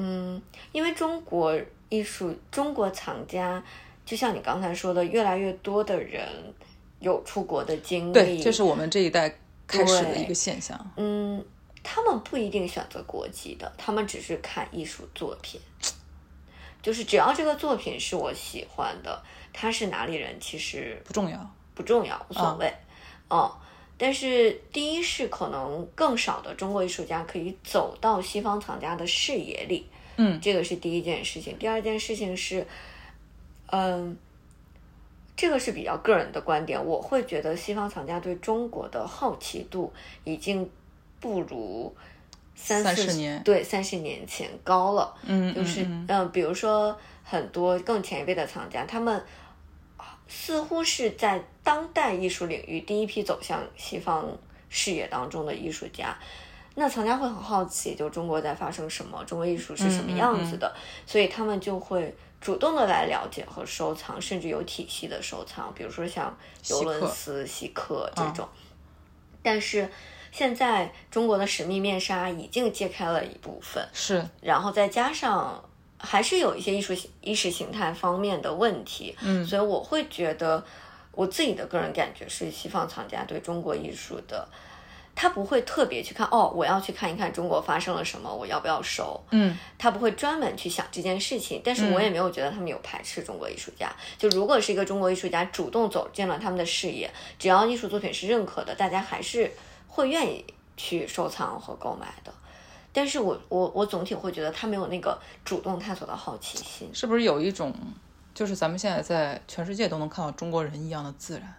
[0.00, 1.52] 嗯，因为中国
[1.88, 3.60] 艺术、中国藏家，
[4.06, 6.24] 就像你刚才说的，越来越多的人
[7.00, 9.28] 有出国的经历，对，这是我们这一代
[9.66, 10.78] 开始的一个现象。
[10.96, 11.44] 嗯，
[11.82, 15.60] 他们不一定选择国籍的，他们只是看艺术作品，
[16.80, 19.20] 就是只要这个作品是我喜欢的，
[19.52, 22.72] 他是哪里人其实不重要，不重要，无所谓。
[23.28, 23.58] 哦，
[23.98, 29.84] 但是第一是可能更少的中国艺术家可以走到西方藏家的视野里，
[30.16, 31.58] 嗯，这个是第一件事情。
[31.58, 32.64] 第二件事情是，
[33.66, 34.16] 嗯，
[35.36, 40.70] 这个是比较个人的观点，我会觉得西方藏家对中国的好奇度已经
[41.18, 41.92] 不如
[42.54, 45.12] 三四30年对三十年前高了。
[45.24, 49.20] 嗯，就是嗯嗯、比如说很多更前一辈的藏家，他们
[50.28, 54.24] 似乎是在当代艺术领域第一批走向西方
[54.68, 56.16] 视野当中的艺术家。
[56.74, 60.72] 那藏家会很好奇，就中国在发生什么，中国艺术是什么样子的，
[61.04, 66.36] 所以他们就会主动的来了解和收藏，甚至有体系的收藏，比如说像
[66.68, 68.48] 尤伦斯、希克这种。
[69.42, 69.90] 但是
[70.30, 75.67] 现在中国的神秘面纱已经揭开了一部分，是然后再加上
[75.98, 80.64] 还是有一些艺术意识形态方面的问题，嗯，所以我会觉得
[81.12, 84.48] 我自己的个人感觉是，西方藏家对中国艺术的，
[85.16, 93.92] 他不会特别去看哦，我要去看一看中国发生了什么，我要不要收，嗯，他不会专门去想这件事情，但是我也没有觉得他们有排斥中国艺术家。
[94.16, 99.52] 就如果是一个中国艺术家主动走进了他们的视野，只要艺术作品是认可的，大家还是
[99.88, 100.44] 会愿意
[100.76, 102.32] 去收藏和购买的。
[102.92, 106.90] 但是我我我总体会觉得他没有那个主动探索的好奇心。
[106.92, 107.72] 是不是有一种，
[108.34, 111.54] 就是咱们现在在全世界都能看到中国人一样的自然，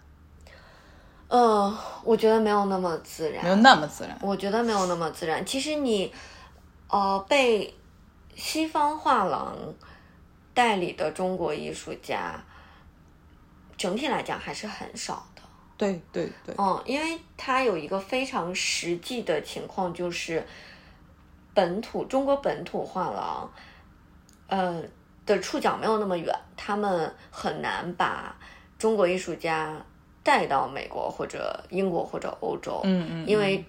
[1.28, 4.18] 呃，我觉得没有那么自然，没有那么自然。
[4.22, 5.46] 我觉得没有那么自然。
[5.46, 6.12] 其实你，
[6.89, 7.74] 呃，被
[8.36, 9.56] 西方画廊
[10.54, 12.44] 代理的中国艺术家，
[13.78, 15.42] 整体来讲还是很少的。
[15.78, 20.46] 对对对，嗯，因为他有一个非常实际的情况，就是
[21.60, 23.52] 本土中国本土画廊，
[24.48, 24.82] 呃
[25.26, 28.34] 的触角没有那么远，他们很难把
[28.78, 29.76] 中国艺术家
[30.24, 33.65] 带到美国或者英国或者欧洲，嗯嗯，因为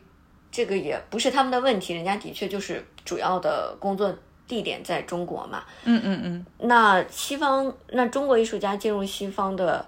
[0.53, 4.15] 这个也不是他们的问题，人家的确就是主要的工作
[4.47, 5.65] 地点在中国嘛。
[5.83, 9.85] 嗯嗯嗯，那西方，那中国艺术家进入西方的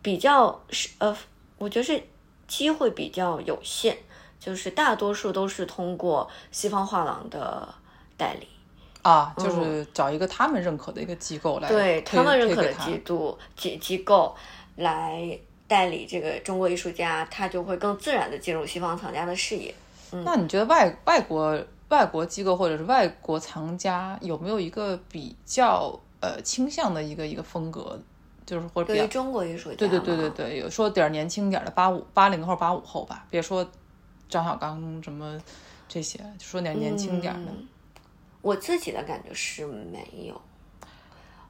[0.00, 1.16] 比较是呃，
[1.58, 2.00] 我觉得是
[2.46, 3.96] 机会比较有限，
[4.44, 7.72] 就是大多数都是通过西方画廊的
[8.16, 8.48] 代理，
[9.02, 14.34] 啊，就是找一个他们认可的一个机构来推对他们认可的机度机机构
[14.74, 19.72] 来代理这个中国艺术家，他就会更自然的进入西方藏家的视野。
[20.24, 21.56] 那你觉得外外国
[21.90, 27.96] 外国机构或者是外国藏家有没有一个比较呃倾向的一个一个风格，
[28.44, 33.64] 就是或者对于中国艺术家，对对对对，对，有说点儿年轻点的八五八零后八五后吧，别说
[34.32, 35.40] 张小刚什么
[35.86, 37.52] 这些，就说点年轻点的。
[37.52, 37.68] 嗯
[38.42, 40.42] 我自己的感觉是没有，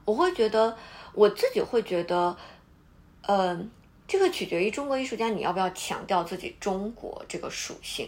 [0.05, 0.77] 我会觉得
[1.13, 2.37] 我自己会觉得，
[3.21, 3.71] 嗯、
[4.07, 8.07] 这个取决于中国艺术家你要不要强调自己中国这个属性。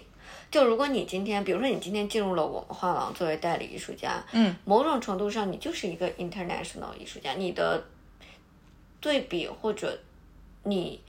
[0.51, 7.83] 就如果你今天，比如说你今天进入了我们画廊作为代理艺术家，嗯，某种程度上你就是一个 international 艺术家，你的
[9.01, 9.99] 对比或者
[10.61, 11.01] 你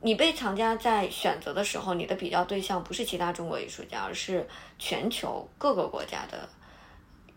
[0.00, 4.46] 你被藏家在选择的时候，你的比较对象不是其他中国艺术家，而是
[4.78, 6.48] 全球各个国家的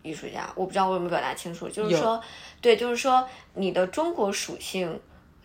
[0.02, 0.52] 艺术家。
[0.54, 2.20] 我不知道我有没有表达清楚，就是说，
[2.60, 5.00] 对，就是说你的中国属性。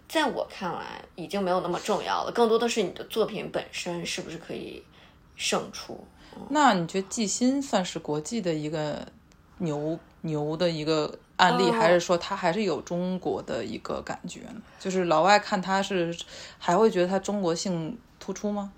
[0.08, 4.84] 在我看来，已经没有那么重要了，更多的是你的作品本身是不是可以
[5.36, 6.03] 胜出。
[6.49, 9.08] 那你觉得季新算是国际的一个
[9.60, 14.62] 牛牛的一个案例，哦还是说他还是有中国的一个感觉呢？
[14.80, 16.15] 就是老外看他是
[16.58, 18.71] 还会觉得他中国性突出吗？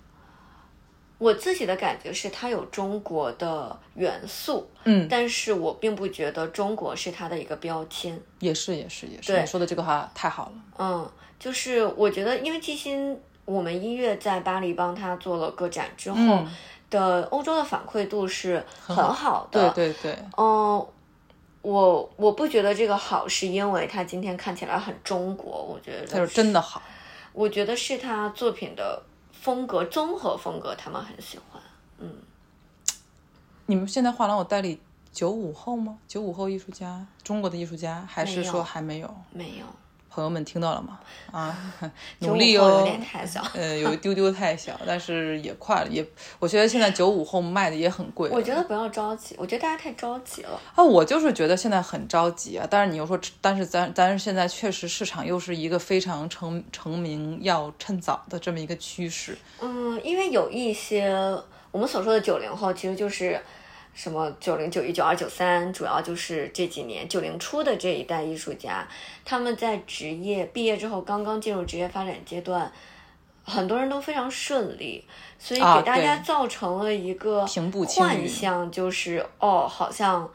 [1.17, 8.19] 我自己的感觉是，它有中国的元素，嗯，但是我并不觉得中国是它的一个标签。
[8.39, 10.53] 也是也是也是，对你说的这个话太好了。
[10.79, 16.47] 嗯，就是我觉得，因为季新，我们一月在巴黎帮他做了个展之后嗯
[16.89, 19.69] 的欧洲的反馈度是很好对的。
[19.73, 20.83] 对对，嗯，
[21.61, 26.81] 我我不觉得这个好是因为他今天看起来很中国，我觉得他是真的好。
[27.33, 31.61] 我觉得是他作品的风格综合风格，他们很喜欢。
[31.99, 32.11] 嗯
[33.67, 34.81] 你们现在画廊有代理
[35.13, 35.97] 九五后吗？
[36.07, 39.15] 九五后艺术家，中国的艺术家，还是没有说还没有？
[39.31, 39.65] 没有，
[40.13, 40.99] 朋友们听到了吗？
[41.31, 41.57] 啊
[42.19, 43.41] ，95 努力哦后有点，太小。
[43.55, 46.05] 呃，有一丢丢太小，但是也快了，也
[46.37, 48.29] 我觉得现在九五后卖的也很贵。
[48.29, 50.59] 我觉得不要着急，我觉得大家太着急了。
[50.75, 59.37] 啊，我就是觉得现在很着急啊，但是你又说，但是咱但是现在确实市场又是一个非常成成名要趁早的这么一个趋势。
[59.61, 61.13] 嗯，因为有一些
[61.71, 63.39] 我们所说的九零后，其实就是
[63.93, 68.87] 什么九零、九一、九二、九三，主要就是这几年九零初的这一代艺术家，
[69.25, 72.71] 他们在职业毕业之后刚刚进入职业发展阶段，
[73.43, 75.03] 很多人都非常顺利，
[75.37, 80.29] 所以啊给大家造成了一个幻象，就是哦，好像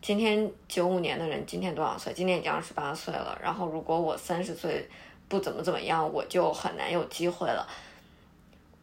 [0.00, 2.12] 今天九五年的人今天多少岁？
[2.12, 3.38] 今年已经二十八岁了。
[3.42, 4.88] 然后如果我三十岁
[5.28, 7.68] 不怎么怎么样，我就很难有机会了。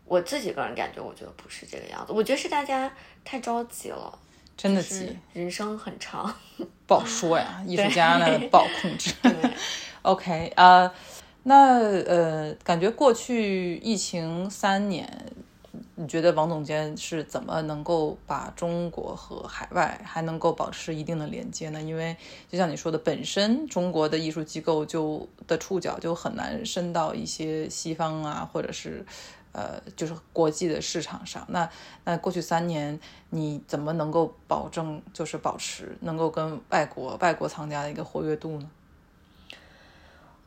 [0.05, 2.11] 我自己个人感觉，我觉得不是这个样子。
[2.11, 2.91] 我觉得是大家
[3.23, 4.17] 太着急了，
[4.57, 6.33] 真的急，人生很长。
[6.87, 9.13] 不好说呀， 艺术家呢不好控制。
[10.01, 10.91] OK 啊、
[11.43, 15.07] 那呃，感觉过去疫情三年，
[15.95, 21.79] 你觉得王总监是怎么能够把中国和海外还能够保持一定的连接呢？
[21.81, 22.17] 因为
[22.49, 29.05] 就像你说的，本身中国的艺术机构就的触角就很难伸到一些西方啊，或者是。
[29.51, 31.69] 呃，就是国际的市场上，那
[32.03, 38.69] 那过去三年，你怎么能够保证就是保持能够跟外国外国藏家的一个活跃度呢？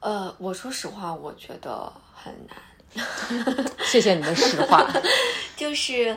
[0.00, 2.56] 呃，我说实话，我觉得很难。
[3.84, 4.86] 谢谢你的实话。
[5.56, 6.16] 就是，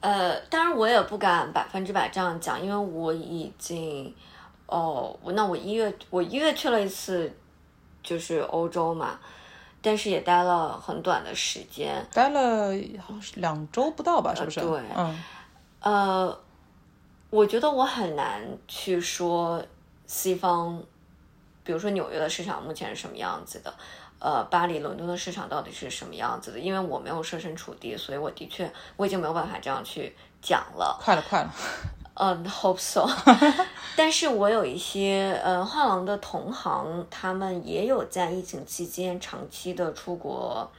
[0.00, 4.14] 呃，当然我也不敢百分之百这样讲，因为我已经，
[4.66, 7.30] 哦，那我一月我一月去了一次，
[8.02, 9.20] 就是欧洲嘛，
[9.86, 12.70] 但是也待了很短的时间，待了
[13.00, 14.58] 好像是两周不到吧，是不是？
[14.58, 15.22] 对嗯，
[15.78, 16.40] 呃，
[17.30, 19.64] 我觉得我很难去说
[20.04, 20.82] 西方，
[21.62, 23.72] 比如说纽约的市场目前是什么样子的，
[24.18, 26.58] 呃，巴黎、伦敦的市场到底是什么样子的？
[26.58, 30.12] 因为我没有设身处地，所以我的确我已经没有办法这样去
[30.42, 30.98] 讲了。
[31.00, 31.54] 快了，快了。
[32.16, 33.08] 嗯、h o p e so。
[33.96, 40.70] 但是我有一些呃画廊的同行，他们也有在疫情期间长期的出国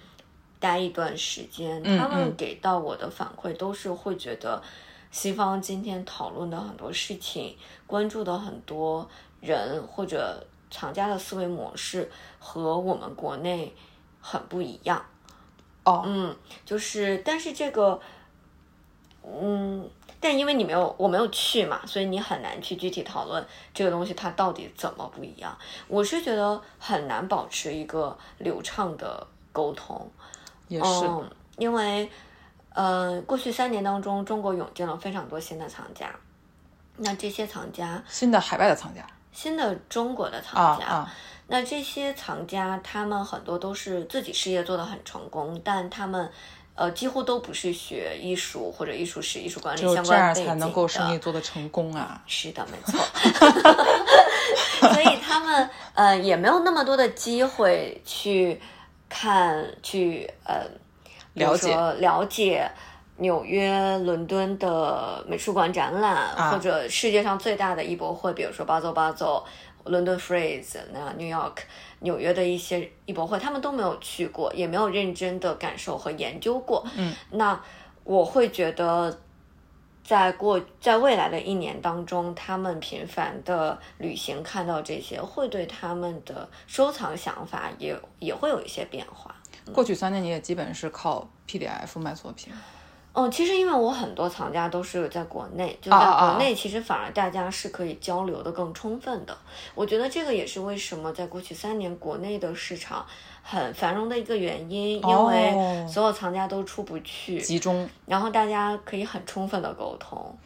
[0.60, 4.62] 待一段时间，嗯他们嗯给到我的反馈都是会觉得
[5.12, 7.58] 西方今天讨论的很多事情，
[7.88, 9.08] 关注的很多
[9.42, 13.74] 人或者厂家的思维模式和我们国内
[14.22, 15.04] 很不一样。
[15.84, 16.36] 哦，嗯，
[16.66, 18.00] 就是，但是这个，
[19.24, 19.90] 嗯，
[20.20, 25.56] 但因为你没有，我没有去嘛，所以你很难去具体讨论这个东西它到底怎么不一样。
[25.88, 30.10] 我是觉得很难保持一个流畅的沟通，
[30.68, 31.06] 也是。
[31.06, 32.10] 嗯，因为，
[32.74, 36.10] 呃，过去三年当中，中国涌进了非常多新的藏家，
[36.98, 39.06] 那这些藏家，新的海外的藏家？
[39.32, 41.14] 新的中国的啊藏家，啊，
[41.46, 46.32] 那这些藏家，他们很多都是自己事业做得很成功，但他们
[46.78, 51.20] 呃几乎都不是学艺术或者艺术史、艺术管理相这样关背景才能够生意。
[51.20, 52.22] 做得成功啊。
[52.26, 53.04] 是的，没错。
[54.94, 58.62] 所以他们呃也没有那么多的机会去
[59.10, 60.64] 看、去呃
[61.34, 62.72] 了解了解。
[63.20, 69.44] 纽约、伦敦的美术馆展览，啊或者世界上最大的艺博会，比如说巴走巴走、
[69.90, 71.58] 伦敦 Frieze、那 New York、
[72.00, 76.86] 纽约的一些艺博会，他们都没有去过，也没有认真的感受和研究过。
[76.96, 77.60] 嗯，那
[78.04, 79.20] 我会觉得，
[80.04, 89.36] 在过在未来的一年当中，他们频繁的旅行，看到这些，会对他们的收藏想法也也会有一些变化。
[89.74, 92.54] 过去三年你也基本是靠 PDF 卖作品。
[93.18, 99.36] 哦，其实因为我很多藏家都是在国内，就在国内，其实反而大家是可以交流的更充分的。
[99.74, 103.04] 我觉得这个也是为什么在过去三年国内的市场
[103.42, 110.38] 很繁荣的一个原因，因为哦所有藏家都出不去，集中，然后大家可以很充分的沟通。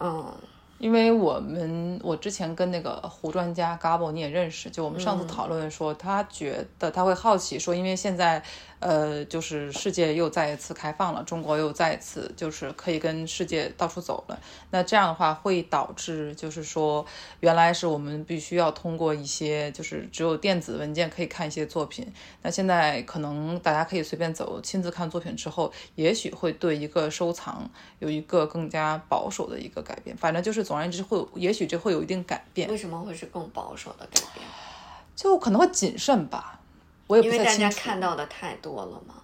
[0.00, 0.34] 嗯，
[0.78, 8.42] 因为我们我之前跟那个胡专家 Gabo 你也认识，就我们上次讨论说，他觉得他会好奇说，因为现在
[8.80, 17.04] 呃就是世界又再一次开放了，中国又再一次就是可以跟世界到处走了，那这样的话会导致就是说，
[17.40, 22.06] 原来是我们必须要通过一些就是只有电子文件可以看一些作品，
[22.42, 27.68] 那现在可能大家可以随便走，亲自看作品之后，也许会对一个收藏
[27.98, 30.16] 有一个更加保守的一个改变。
[30.16, 34.46] 反正就是总而言之会有，也许这会有一定改变，为什么会是更保守的改变？
[35.16, 36.57] 就可能会谨慎吧。
[37.08, 39.14] 我也因为大家看到的太多了嘛。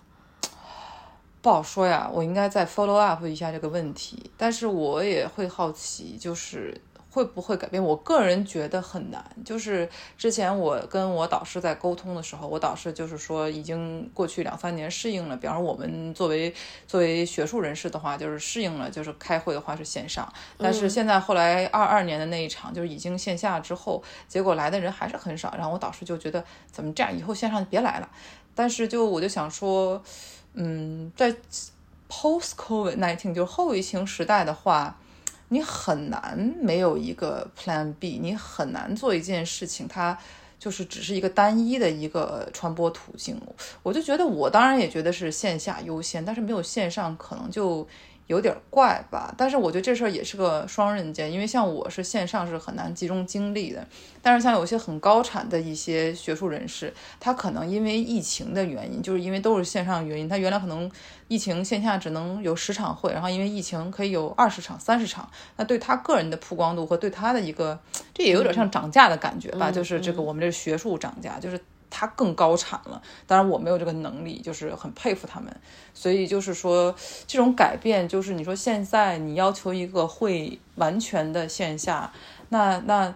[1.41, 2.11] 不好说呀。
[2.13, 6.81] 我应该再 follow up 一下这个问题，但是我也会好奇，就是
[7.15, 7.81] 会不会改变？
[7.81, 9.25] 我个人觉得很难。
[9.45, 9.89] 就是
[10.19, 15.37] 之前我跟我导师在沟通的时候，我导师就是说，已经过去两三年适应了。
[15.37, 16.53] 比方说，我们作为
[16.89, 20.31] 作为学术人士的话，就是适应了，就是开会的话是线上。
[20.59, 25.55] 但是现在后来二二年的那一场，就是已经线下之后，结果来的人还是很少。
[25.57, 27.17] 然后我导师就觉得，怎么这样？
[27.17, 28.11] 以后线上就别来了。
[28.57, 30.03] 但是就我就想说，
[30.55, 31.33] 嗯，在
[32.09, 34.99] post COVID nineteen 就是后疫情时代的话，
[35.49, 40.19] 你很难没有一个 Plan B，你很难做一件事情，它
[40.59, 43.41] 就是只是一个单一的一个传播途径。
[43.83, 47.87] 我就觉得，我当然也觉得是线下优先，但是没有线上可能就。
[48.27, 53.87] 有点怪吧，但是我觉得这事儿也是个双刃剑，因为像我是线上是很难集中精力的，
[54.23, 60.91] 但是像有些很高产的一些学术人士，他可能因为疫情的原因，就是因为都是线上原因，他原来可能
[61.29, 67.79] 疫情线下只能有十场会，然后因为疫情可以有二十场、三十场，那对他个人的曝光度和对他的一个，
[68.15, 71.61] 这也有点像涨价的感觉吧，就是这个我们这学术涨价，就是。
[71.97, 75.55] 他更高产了，当然我没有这个能力，就是很佩服他们。
[75.95, 76.93] 所以就是说，
[77.25, 82.13] 这种改变，就是你说现在你要求一个会完全的线下，
[82.49, 83.15] 那那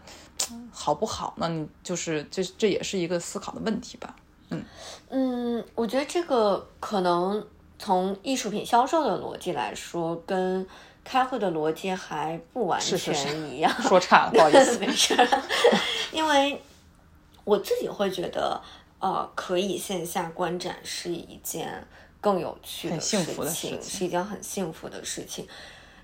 [0.71, 1.35] 好不好？
[1.39, 4.15] 呢你就是这这也是一个思考的问题吧？
[4.51, 4.65] 嗯
[5.11, 7.45] 嗯，我觉得这个可能
[7.81, 10.65] 从艺术品销售的逻辑来说，跟
[11.03, 13.73] 开会的逻辑还不完全一样。
[13.83, 15.17] 说差了，不好意思， 没事，
[16.13, 16.63] 因为。
[17.49, 18.61] 我自己会觉得，
[18.99, 21.83] 呃，可以线下观展是一件
[22.21, 25.49] 更有趣的事情，是一件很幸福的事情。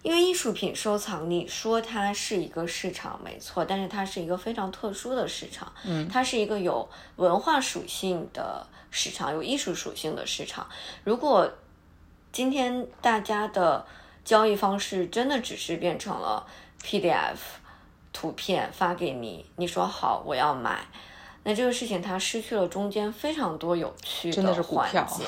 [0.03, 10.67] 因为艺术品收藏，你说它是一个市场没错，但是它是一个非常特殊的市场，嗯，它是一个有文化属性的市场，有艺术属性的市场。
[11.05, 11.53] 如果
[12.33, 13.85] 今天大家的
[14.25, 16.47] 交易方式真的只是变成了
[16.83, 17.37] PDF
[18.15, 20.87] 图片发给你，你说好我要买。
[21.45, 25.25] 那这个事情它失去了中间非常多有趣的环节，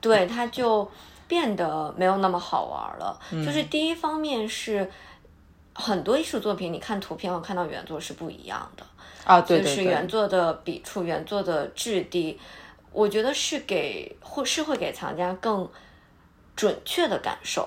[0.00, 0.88] 对它就
[1.26, 3.18] 变得没有那么好玩了。
[3.44, 4.90] 就是第一方面是
[5.74, 8.84] 很多艺术作品，你看图片和看到原作是不一样的
[9.24, 12.38] 啊，对就是原作的笔触、原作的质地，
[12.92, 15.66] 我觉得是给会是会给藏家更
[16.54, 17.66] 准确的感受。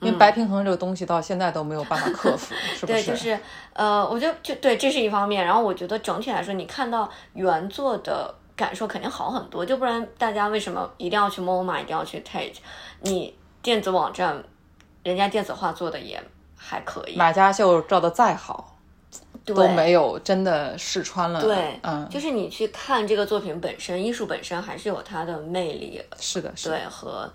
[0.00, 2.92] 因为白平衡这个东西到现在都没有办法克服， 是不是？
[2.92, 3.38] 对，就是
[3.72, 5.42] 呃，我觉得就对，这是一方面。
[5.42, 9.64] 然后我觉得整体来说，你看到原作的感受肯定好很多。
[9.64, 12.56] 就不然大家为什么一定要去 MoMA，一定要去 Tate？
[13.00, 14.44] 你电子网站，
[15.02, 16.22] 人家电子化做的也
[16.54, 17.16] 还可以。
[17.16, 18.76] 马家秀照的再好，
[19.46, 21.40] 都没有真的试穿了。
[21.40, 26.02] 对，嗯，就是你去看这个作品本身，艺术本身还是有它的魅力。
[26.20, 27.32] 是的，对和。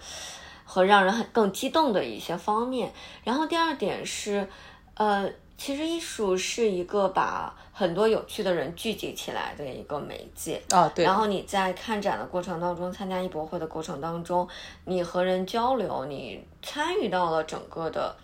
[0.71, 2.93] 和让人很更激动的一些方面，
[3.25, 4.47] 然后第二点是，
[4.93, 11.03] 呃，其实艺术是一个把很多有趣的人聚集起来的一个媒介啊，对。
[11.03, 14.47] 然后你在看展的过程当中，参加艺博会的过程当中，
[14.85, 18.15] 你和人交流，你参与到了整个的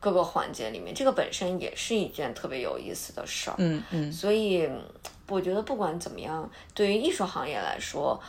[0.00, 3.54] 各个环节里面，这个本身也是一件特别有意思的事儿。
[3.58, 4.12] 嗯嗯。
[4.12, 4.68] 所以
[5.28, 8.20] 我觉得不管怎么样，对于艺术行业来说，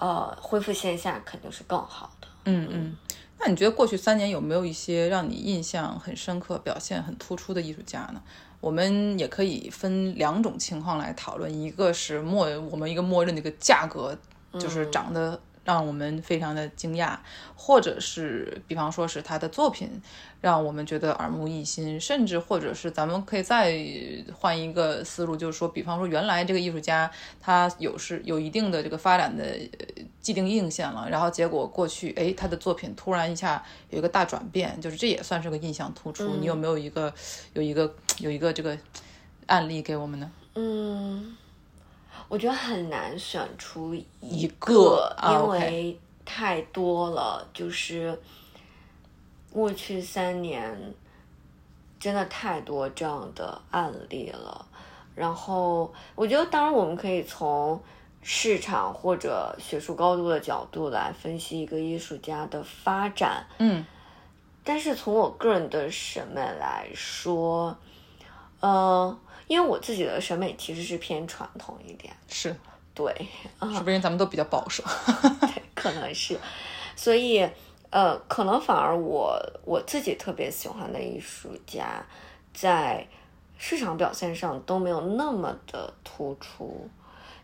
[0.00, 2.15] 呃，恢复线下肯定是更好的。
[2.46, 2.96] 嗯嗯，
[3.38, 8.22] 那你觉得过去三年有没有一些让你印象很深刻、表现很突出的艺术家呢？
[8.60, 14.16] 我们也可以分两种情况来讨论，一个是默我们一个默认的一个价格，
[14.58, 15.38] 就是涨得。
[15.66, 17.18] 让我们非常的惊讶，
[17.56, 20.00] 或者是比方说是他的作品
[20.40, 23.76] 让我们觉得耳目一新，甚至或者是咱们可以再
[24.32, 27.10] 换一个思路，就是说，比方说原来这个艺术家
[27.40, 29.44] 他有是有一定的这个发展的
[30.20, 33.60] 既定印象了，然后结果过去哎他的作品突然一下
[33.90, 36.36] 有一个大转变，就是这也算是个印象突出。
[36.36, 37.12] 你有没有一个
[37.54, 38.78] 有一个有一个这个
[39.46, 40.30] 案例给我们呢？
[40.54, 41.36] 嗯。
[42.28, 47.46] 我觉得很难选出一个，因为太多了。
[47.54, 48.18] 就是
[49.52, 50.94] 过去三年，
[52.00, 54.66] 真的太多这样的案例了。
[55.14, 57.80] 然后，我觉得，当然，我们可以从
[58.22, 63.46] 市场或者学术高度的角度来分析一个艺术家的发展。
[63.58, 63.86] 嗯，
[64.64, 67.76] 但是从我个人的审美来说，
[68.60, 69.16] 呃。
[69.46, 72.54] 因为我自己的审美其实是偏传统一点，是
[72.94, 73.14] 对，
[73.60, 74.82] 是不是因为咱们都比较保守？
[75.40, 76.38] 对，可能是，
[76.96, 77.48] 所以
[77.90, 82.04] 呃，可能反而我我自己特别喜欢的艺术家，
[82.52, 83.06] 在
[83.56, 86.88] 市场表现上都没有那么的突出。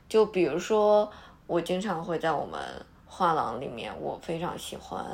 [0.09, 1.11] 就比如说，
[1.47, 2.61] 我经常会在我们
[3.07, 5.05] 画廊里面，我非常喜欢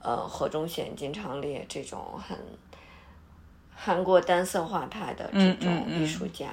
[0.00, 2.38] 呃何忠贤、金昌烈这种很。
[3.84, 6.46] 韩国单色画派的这种艺术家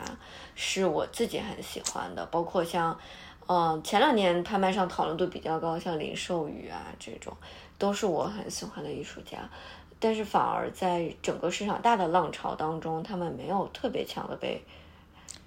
[0.54, 3.00] 是我自己很喜欢的，包括像，
[3.48, 7.34] 嗯，前两年拍卖上讨论度比较高，像林寿宇啊这种，
[7.78, 9.38] 都是我很喜欢的艺术家。
[9.98, 14.62] 但是反而在整个市场大的浪潮当中，他们没有特别强的被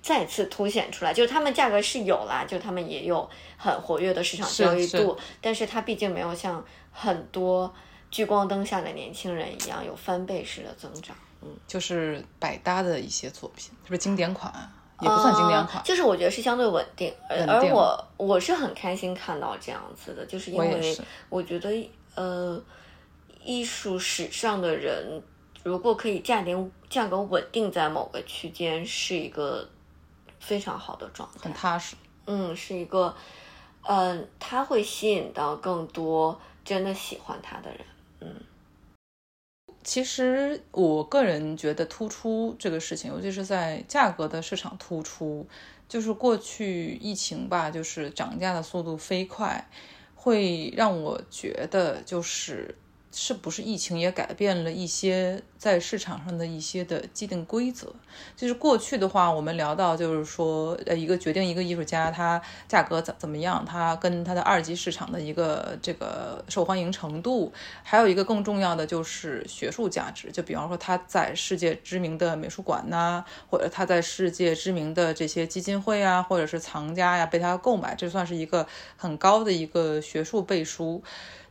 [0.00, 1.12] 再次凸显出来。
[1.12, 3.28] 就是他们价格是有啦，就他们也有
[3.58, 7.70] 很活跃的市场交易度，但是它毕竟没有像很多
[8.10, 11.14] 聚光灯下的年轻人一样有翻倍式的增长。
[11.66, 14.52] 就是百搭的一些作品，是不是经典款？
[15.00, 20.96] 也不算经典款，就是我觉得是相对稳定，而稳定而我我是很开心看到这样子的，就是因为
[21.28, 22.62] 我觉得呃，
[23.42, 25.20] 艺术史上的人
[25.64, 29.68] 如果可以价点价格稳定在某个区间，是一个
[30.38, 31.52] 非常好的状态很。
[31.52, 31.96] 踏实。
[32.26, 33.14] 嗯，是一个，
[33.82, 37.80] 嗯、他会吸引到更多真的喜欢他的人。
[39.84, 45.46] 其实我个人觉得突出这个事情，尤其是在价格的市场突出，
[45.86, 49.68] 就是过去疫情吧，就是涨价的速度飞快，
[50.14, 52.74] 会让我觉得就是
[53.14, 57.92] 是不是疫情也改变了一些在市场上的一些的既定规则。
[58.36, 67.52] 就是过去的话，我们聊到就是说，呃，一个决定一个艺术家他价格怎怎么样，他跟他的二级市场的一个这个受欢迎程度，
[67.82, 70.30] 还有一个更重要的就是学术价值。
[70.32, 81.02] 就比方说他在世界知名的美术馆呐、或者他在世界知名的这些基金会啊，或者是藏家呀被他购买，这算是一个很高的一个学术背书。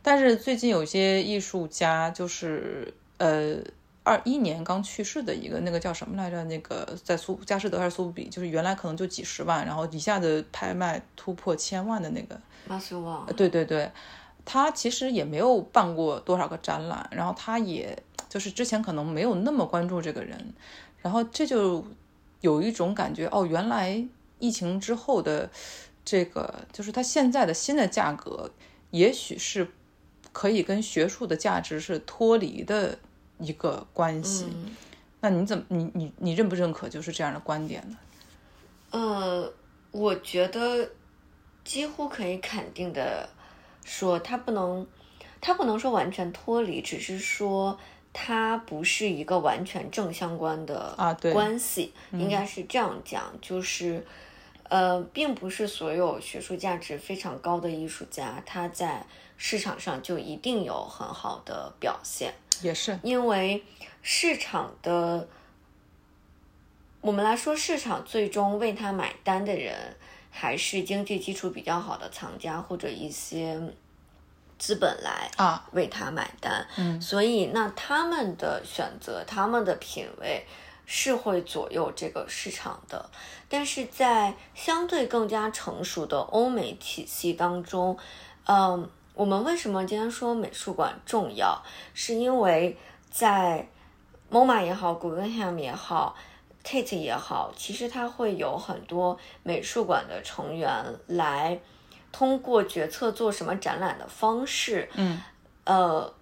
[0.04, 3.56] 但是最近有些艺术家就是呃。
[4.06, 6.44] 二一年刚去世的一个那个叫什么来着？
[6.44, 12.38] 那个在苏佳士得还是苏富比，就是原来可能就几十万，然后一下子拍卖突破千万的那个。
[12.66, 13.90] 马修旺，对对对，
[14.44, 17.98] 他其实也没有办过多少个展览，然后他也
[18.28, 20.52] 就是之前可能没有那么关注这个人，
[21.00, 21.82] 然后这就
[22.42, 24.06] 有一种感觉，哦，原来
[24.38, 25.48] 疫情之后的
[26.04, 28.50] 这个就是他现在的新的价格，
[28.90, 29.66] 也许是
[30.34, 32.98] 可以跟学术的价值是脱离的
[33.38, 34.44] 一个关系。
[34.50, 34.76] 嗯
[35.20, 37.96] 那你怎么你你你认不认可就是这样的观点呢？
[38.90, 39.50] 呃，
[39.90, 40.86] 我觉得
[41.64, 43.26] 几乎可以肯定的
[43.86, 44.86] 说，它不能，
[45.40, 47.78] 它不能说完全脱离，只是说
[48.12, 54.04] 它不是一个完全正相关的啊对关系，应该是这样讲，就是。
[54.70, 59.06] 呃，并不是所有学术价值非常高的艺术家，他在
[59.36, 62.34] 市场上就一定有很好的表现。
[62.62, 63.64] 也是，因为
[64.00, 65.28] 市场的，
[67.00, 69.96] 我们来说，市场最终为他买单的人，
[70.30, 73.60] 还是经济基础比较好的藏家或者一些
[74.56, 76.66] 资本来啊为他买单。
[76.76, 80.46] 嗯所以那他们的选择，他们的品味
[80.86, 83.10] 是会左右这个市场的。
[83.48, 87.98] 但是在相对更加成熟的欧美体系当中，
[88.46, 91.62] 嗯，我们为什么今天说美术馆重要？
[91.94, 92.76] 是因为
[93.10, 93.68] 在
[94.30, 96.16] MoMA 也好，Guggenheim 也好
[96.64, 100.68] ，Tate 也好，其实它会有很多美术馆的成员
[101.06, 101.60] 来
[102.10, 105.20] 通过决策做什么展览的方式，嗯
[105.64, 106.12] 呃，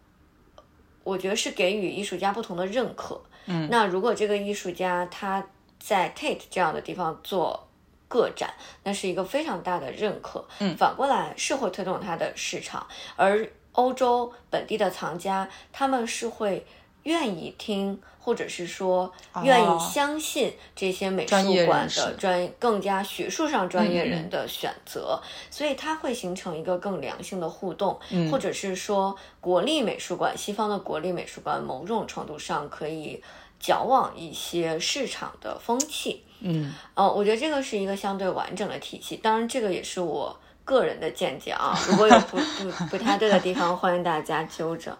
[1.03, 3.21] 我觉得是给予艺术家不同的认可。
[3.47, 5.45] 嗯，那如果这个艺术家他
[5.81, 7.69] 在 Tate 这样的地方做
[8.13, 8.53] 个展，
[8.85, 10.45] 那是一个非常大的认可。
[10.61, 12.87] 嗯反过来是会推动它的市场，
[13.17, 16.67] 而欧洲本地的藏家他们是会
[17.05, 19.11] 愿意听，或者是说
[19.43, 33.23] 愿意相信这些美术馆的专更加学术上专业人的选择，所以它会形成一个更良性的互动，嗯或者是说国立美术馆，西方的国立美术馆某种程度上可以
[33.59, 36.23] 矫枉一些市场的风气。
[36.43, 44.97] 嗯呃，我觉得这个是一个相对完整的体系，当然这个也是我个人的见解啊，如果有不不不太对的地方，欢迎大家纠正。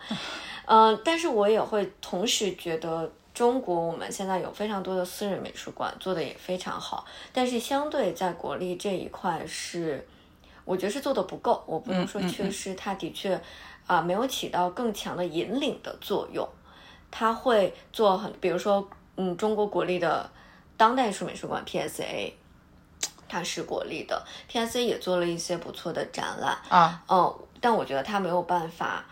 [0.65, 10.07] 呃，但是我也会同时觉得，中国我们现在有非常多的私人美术馆做的也非常好，但是相对在国立这一块是，
[10.65, 13.41] 我觉得是做的不够，我不能说嗯嗯缺失，它的确
[13.89, 16.49] 啊、没有起到更强的引领的作用。
[17.11, 20.31] 它会做很，比如说，嗯，中国国立的
[20.77, 22.33] 当代艺术美术馆 PSA，
[23.29, 29.05] 它是国立的，PSA 也做了一些不错的展览，啊，嗯，但我觉得它没有办法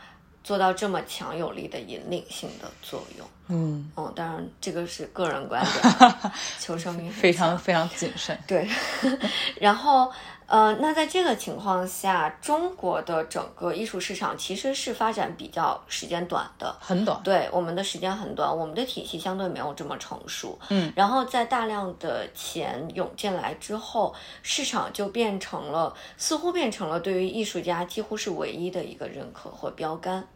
[0.42, 3.26] 做到这么强有力的引领性的作用。
[3.48, 6.14] 嗯，嗯，当然这个是个人观点，
[6.58, 8.38] 求生欲非常非常谨慎。
[8.46, 8.68] 对，
[9.60, 10.12] 然后
[10.50, 16.74] 呃，那在这个情况下，中国的整个艺术市场其实是发展比较时间短的。
[16.80, 20.58] 很短，对，我们的时间很短，我们的体系相对没有这么成熟。
[20.70, 30.26] 嗯，然后在大量的钱涌进来之后，市场就变成了，似乎变成了对于艺术家几乎是唯一的一个认可和标杆。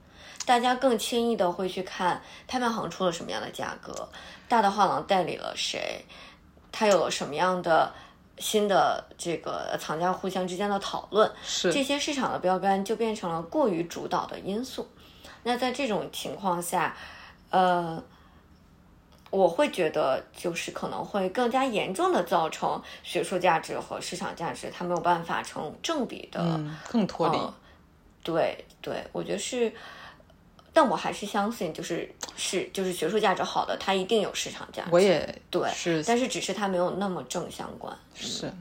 [0.47, 4.09] 大家更轻易的会去看拍卖行出了什么样的价格，
[4.49, 6.05] 大的画廊代理了谁，
[6.71, 7.93] 他有了什么样的
[8.39, 14.89] 新的这个藏家互相之间的讨论，是这些市场的标杆就变成了过于主导的因素。
[15.43, 16.97] 那在这种情况下，
[17.51, 18.03] 呃，
[19.31, 27.37] 我会觉得就是可能会更加严重的造成学术价值和市场价值它没有办法成正比的，嗯，更脱离。
[27.37, 27.55] 呃
[28.25, 29.71] 对对，我觉得是，
[30.75, 34.91] 但我还是相信，就是是就是学术价值好的，它一定有市场价值。
[34.93, 37.97] 我也对，是但是只是它没有那么正相关。
[38.15, 38.53] 是，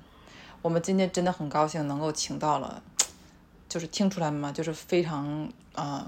[0.62, 2.82] 我们今天真的很高兴能够请到了，
[3.68, 4.52] 就是听出来吗？
[4.52, 5.44] 就是非常
[5.74, 6.08] 啊、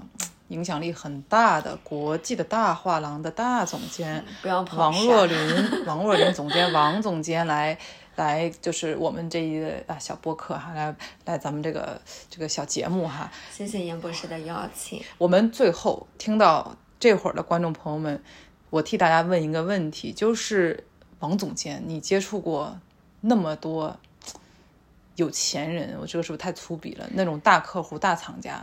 [0.50, 7.76] 影响力很大的国际的大画廊的大总监不要捧王若琳，王若琳总监，王总监来
[8.16, 10.94] 来，就是我们这一个啊小播客哈，来
[11.26, 15.02] 来咱们这个这个小节目哈，谢谢严博士的邀请。
[15.18, 18.22] 我们最后听到这会儿的观众朋友们，
[18.70, 20.84] 我替大家问一个问题，就是
[21.20, 22.78] 王总监，你接触过
[23.20, 23.98] 那么多
[25.16, 27.06] 有钱人，我这个是不是太粗鄙了？
[27.12, 28.62] 那种大客户、大厂家，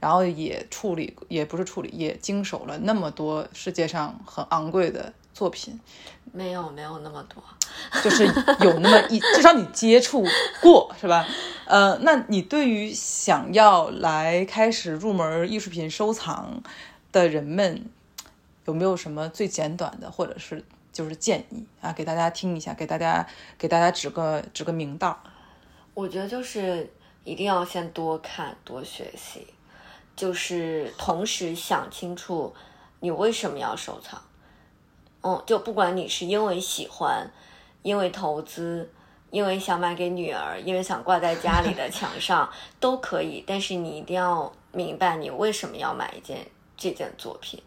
[0.00, 5.78] 然后也处理，也不是处理，也经手了那么多世界上很昂贵的作品，
[6.32, 7.42] 没有没有那么多，
[8.02, 8.24] 就是
[8.60, 10.24] 有那么一， 至少你接触
[10.62, 11.26] 过是吧？
[11.66, 16.62] 呃，那你对于想要来开始入门艺术品收藏
[17.10, 17.84] 的人们，
[18.66, 23.26] 有没有什么最简短的，或者是就是建议啊，给大家听一下，给大家
[23.58, 25.18] 给大家指个指个明道。
[25.94, 26.88] 我觉得就是
[27.24, 29.46] 一定要先多看多学习，
[30.14, 32.54] 就是同时想清楚
[33.00, 34.22] 你为什么要收藏。
[35.24, 37.28] 嗯，就不管你是因为喜欢，
[37.82, 38.88] 因为投资，
[39.30, 42.48] 因为想买给女儿，因为想挂在家里的墙上
[42.78, 46.46] 都可以，但是你一定要明白你为什么要买一件
[46.76, 47.62] 这件作品。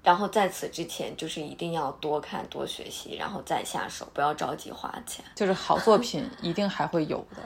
[0.00, 5.22] 然后在此之前，就是一定要多看多学习，然后再下手，不要着急花钱。
[5.34, 7.42] 就是好作品 一定还会有的。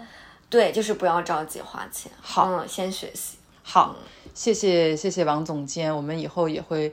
[0.48, 2.12] 对，就是不要着急花钱。
[2.20, 3.38] 好嗯，先学习。
[3.64, 3.96] 好，
[4.34, 6.92] 谢谢谢谢王总监，我们以后也会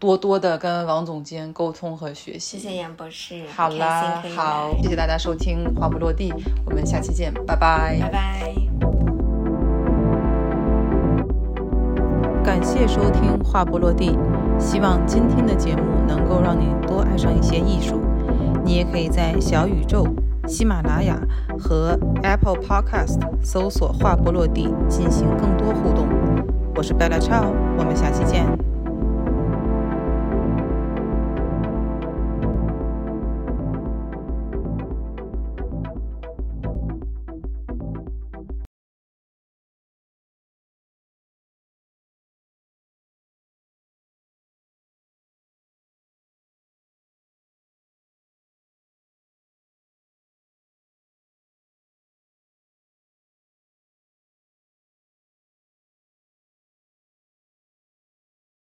[0.00, 2.58] 多多的跟王总监沟通和学习。
[2.58, 6.32] 谢谢杨博士，好啦好，谢谢大家收听《话不落地》，
[6.64, 7.98] 我们下期见，拜拜。
[8.00, 8.54] 拜拜。
[12.42, 14.12] 感谢收听《话不落地》，
[14.58, 18.00] 希望今天的节目能够让你多爱上一些艺术。
[18.64, 20.06] 你也可以在小宇宙、
[20.48, 21.14] 喜马拉雅
[21.58, 26.08] 和 Apple Podcast 搜索“话不落地”进行更多互动。
[26.74, 28.46] 我是 Bella Chow，我们下期见。